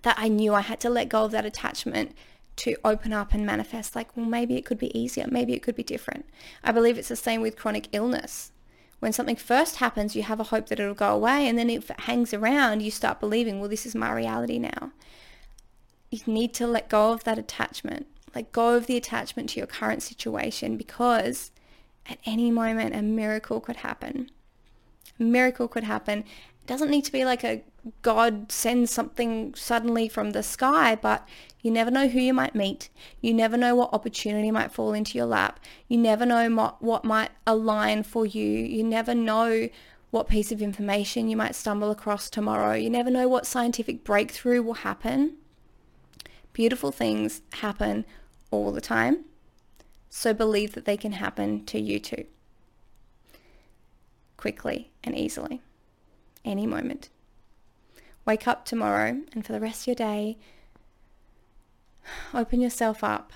that 0.03 0.17
I 0.19 0.29
knew 0.29 0.53
I 0.53 0.61
had 0.61 0.81
to 0.81 0.91
let 0.91 1.09
go 1.09 1.25
of 1.25 1.31
that 1.31 1.47
attachment 1.47 2.13
to 2.57 2.77
open 2.85 3.13
up 3.13 3.33
and 3.33 3.47
manifest 3.47 3.97
like, 3.97 4.15
well, 4.17 4.27
maybe 4.27 4.57
it 4.57 4.65
could 4.67 4.79
be 4.79 4.97
easier. 4.99 5.27
Maybe 5.31 5.55
it 5.55 5.63
could 5.63 5.77
be 5.77 5.83
different. 5.83 6.27
I 6.63 6.73
believe 6.73 6.99
it's 6.99 7.09
the 7.09 7.17
same 7.17 7.41
with 7.41 7.57
chronic 7.57 7.89
illness 7.93 8.53
when 9.01 9.13
something 9.13 9.37
first 9.37 9.77
happens, 9.77 10.17
you 10.17 10.23
have 10.23 10.41
a 10.41 10.45
hope 10.45 10.69
that 10.69 10.81
it'll 10.81 10.95
go 10.95 11.15
away. 11.15 11.47
And 11.47 11.59
then 11.59 11.69
if 11.69 11.91
it 11.91 12.01
hangs 12.01 12.33
around, 12.33 12.83
you 12.83 12.91
start 12.91 13.21
believing, 13.21 13.61
well, 13.61 13.69
this 13.69 13.87
is 13.87 13.95
my 13.95 14.13
reality 14.13 14.59
now. 14.59 14.93
You 16.11 16.21
need 16.27 16.55
to 16.55 16.67
let 16.67 16.89
go 16.89 17.13
of 17.13 17.25
that 17.25 17.39
attachment. 17.39 18.07
Let 18.35 18.53
go 18.53 18.75
of 18.75 18.87
the 18.87 18.97
attachment 18.97 19.51
to 19.51 19.61
your 19.61 19.67
current 19.67 20.03
situation 20.03 20.77
because 20.77 21.51
at 22.09 22.19
any 22.25 22.51
moment 22.51 22.95
a 22.95 23.03
miracle 23.03 23.61
could 23.61 23.77
happen. 23.77 24.31
Miracle 25.19 25.69
could 25.69 25.85
happen. 25.85 26.21
It 26.21 26.67
doesn't 26.67 26.91
need 26.91 27.05
to 27.05 27.13
be 27.13 27.25
like 27.25 27.45
a 27.45 27.63
God 28.03 28.51
sends 28.51 28.91
something 28.91 29.55
suddenly 29.55 30.09
from 30.09 30.31
the 30.31 30.43
sky, 30.43 30.97
but 30.97 31.27
you 31.63 31.71
never 31.71 31.91
know 31.91 32.09
who 32.09 32.21
you 32.21 32.35
might 32.35 32.55
meet. 32.55 32.89
You 33.21 33.33
never 33.33 33.57
know 33.57 33.75
what 33.75 33.93
opportunity 33.93 34.51
might 34.51 34.73
fall 34.73 34.93
into 34.93 35.17
your 35.17 35.27
lap. 35.27 35.61
You 35.89 35.99
never 35.99 36.27
know 36.27 36.75
what 36.81 37.05
might 37.05 37.31
align 37.47 38.03
for 38.03 38.27
you. 38.27 38.45
You 38.45 38.83
never 38.83 39.15
know 39.15 39.69
what 40.11 40.29
piece 40.29 40.51
of 40.51 40.63
information 40.63 41.29
you 41.29 41.37
might 41.37 41.55
stumble 41.55 41.91
across 41.91 42.29
tomorrow. 42.31 42.75
You 42.75 42.91
never 42.91 43.11
know 43.11 43.29
what 43.29 43.47
scientific 43.47 44.03
breakthrough 44.03 44.63
will 44.63 44.75
happen. 44.75 45.37
Beautiful 46.53 46.91
things 46.91 47.43
happen 47.55 48.05
all 48.51 48.73
the 48.73 48.81
time. 48.81 49.25
So 50.09 50.33
believe 50.33 50.73
that 50.75 50.87
they 50.87 50.97
can 50.97 51.13
happen 51.13 51.65
to 51.67 51.81
you 51.81 52.01
too. 52.01 52.25
Quickly 54.47 54.93
and 55.03 55.19
easily. 55.19 55.61
Any 56.45 56.69
moment. 56.69 57.09
Wake 58.25 58.47
up 58.47 58.65
tomorrow 58.65 59.23
and 59.33 59.45
for 59.45 59.53
the 59.53 59.59
rest 59.59 59.83
of 59.83 59.87
your 59.89 59.97
day, 59.97 60.37
Open 62.33 62.61
yourself 62.61 63.03
up 63.03 63.33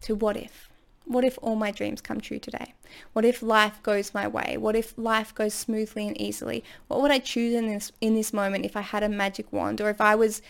to 0.00 0.14
what 0.14 0.38
if. 0.38 0.70
What 1.04 1.22
if 1.22 1.38
all 1.42 1.54
my 1.54 1.70
dreams 1.70 2.00
come 2.00 2.18
true 2.18 2.38
today? 2.38 2.72
What 3.12 3.26
if 3.26 3.42
life 3.42 3.82
goes 3.82 4.14
my 4.14 4.26
way? 4.26 4.56
What 4.56 4.74
if 4.74 4.96
life 4.96 5.34
goes 5.34 5.52
smoothly 5.52 6.08
and 6.08 6.18
easily? 6.18 6.64
What 6.88 7.02
would 7.02 7.10
I 7.10 7.18
choose 7.18 7.52
in 7.52 7.66
this 7.66 7.92
in 8.00 8.14
this 8.14 8.32
moment 8.32 8.64
if 8.64 8.78
I 8.78 8.80
had 8.80 9.02
a 9.02 9.08
magic 9.10 9.52
wand 9.52 9.82
or 9.82 9.90
if 9.90 10.00
I 10.00 10.14
was 10.14 10.40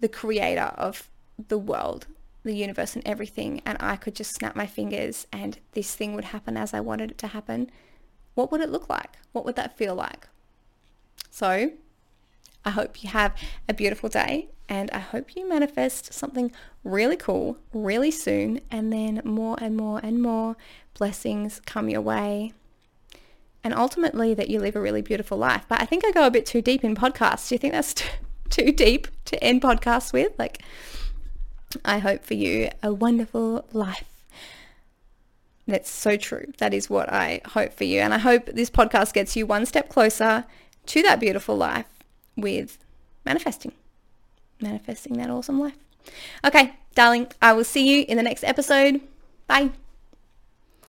the 0.00 0.08
creator 0.08 0.72
of 0.76 1.08
the 1.46 1.58
world, 1.58 2.08
the 2.42 2.56
universe 2.56 2.96
and 2.96 3.06
everything 3.06 3.62
and 3.64 3.78
I 3.78 3.94
could 3.94 4.16
just 4.16 4.34
snap 4.34 4.56
my 4.56 4.66
fingers 4.66 5.28
and 5.32 5.60
this 5.74 5.94
thing 5.94 6.14
would 6.14 6.24
happen 6.24 6.56
as 6.56 6.74
I 6.74 6.80
wanted 6.80 7.12
it 7.12 7.18
to 7.18 7.28
happen? 7.28 7.70
What 8.36 8.52
would 8.52 8.60
it 8.60 8.70
look 8.70 8.88
like? 8.88 9.18
What 9.32 9.44
would 9.44 9.56
that 9.56 9.76
feel 9.76 9.96
like? 9.96 10.28
So, 11.30 11.72
I 12.64 12.70
hope 12.70 13.02
you 13.02 13.10
have 13.10 13.34
a 13.68 13.74
beautiful 13.74 14.08
day 14.08 14.48
and 14.68 14.90
I 14.92 14.98
hope 15.00 15.34
you 15.34 15.48
manifest 15.48 16.12
something 16.12 16.52
really 16.84 17.16
cool 17.16 17.58
really 17.72 18.12
soon 18.12 18.60
and 18.70 18.92
then 18.92 19.22
more 19.24 19.56
and 19.60 19.76
more 19.76 20.00
and 20.02 20.22
more 20.22 20.56
blessings 20.94 21.60
come 21.66 21.88
your 21.88 22.00
way 22.00 22.52
and 23.66 23.74
ultimately 23.74 24.32
that 24.32 24.48
you 24.48 24.60
live 24.60 24.76
a 24.76 24.80
really 24.80 25.02
beautiful 25.02 25.36
life. 25.36 25.64
But 25.68 25.80
I 25.82 25.86
think 25.86 26.04
I 26.04 26.12
go 26.12 26.24
a 26.24 26.30
bit 26.30 26.46
too 26.46 26.62
deep 26.62 26.84
in 26.84 26.94
podcasts. 26.94 27.48
Do 27.48 27.56
you 27.56 27.58
think 27.58 27.72
that's 27.72 27.94
too 28.50 28.70
deep 28.70 29.08
to 29.24 29.42
end 29.42 29.60
podcasts 29.60 30.12
with? 30.12 30.32
Like, 30.38 30.62
I 31.84 31.98
hope 31.98 32.24
for 32.24 32.34
you 32.34 32.70
a 32.82 32.94
wonderful 32.94 33.66
life. 33.72 34.15
That's 35.66 35.90
so 35.90 36.16
true. 36.16 36.52
That 36.58 36.72
is 36.72 36.88
what 36.88 37.12
I 37.12 37.40
hope 37.44 37.72
for 37.72 37.84
you. 37.84 38.00
And 38.00 38.14
I 38.14 38.18
hope 38.18 38.46
this 38.46 38.70
podcast 38.70 39.12
gets 39.12 39.34
you 39.36 39.46
one 39.46 39.66
step 39.66 39.88
closer 39.88 40.44
to 40.86 41.02
that 41.02 41.18
beautiful 41.18 41.56
life 41.56 41.86
with 42.36 42.78
manifesting, 43.24 43.72
manifesting 44.60 45.14
that 45.14 45.30
awesome 45.30 45.58
life. 45.58 45.76
Okay, 46.44 46.74
darling, 46.94 47.26
I 47.42 47.52
will 47.52 47.64
see 47.64 47.98
you 47.98 48.04
in 48.08 48.16
the 48.16 48.22
next 48.22 48.44
episode. 48.44 49.00
Bye. 49.48 49.70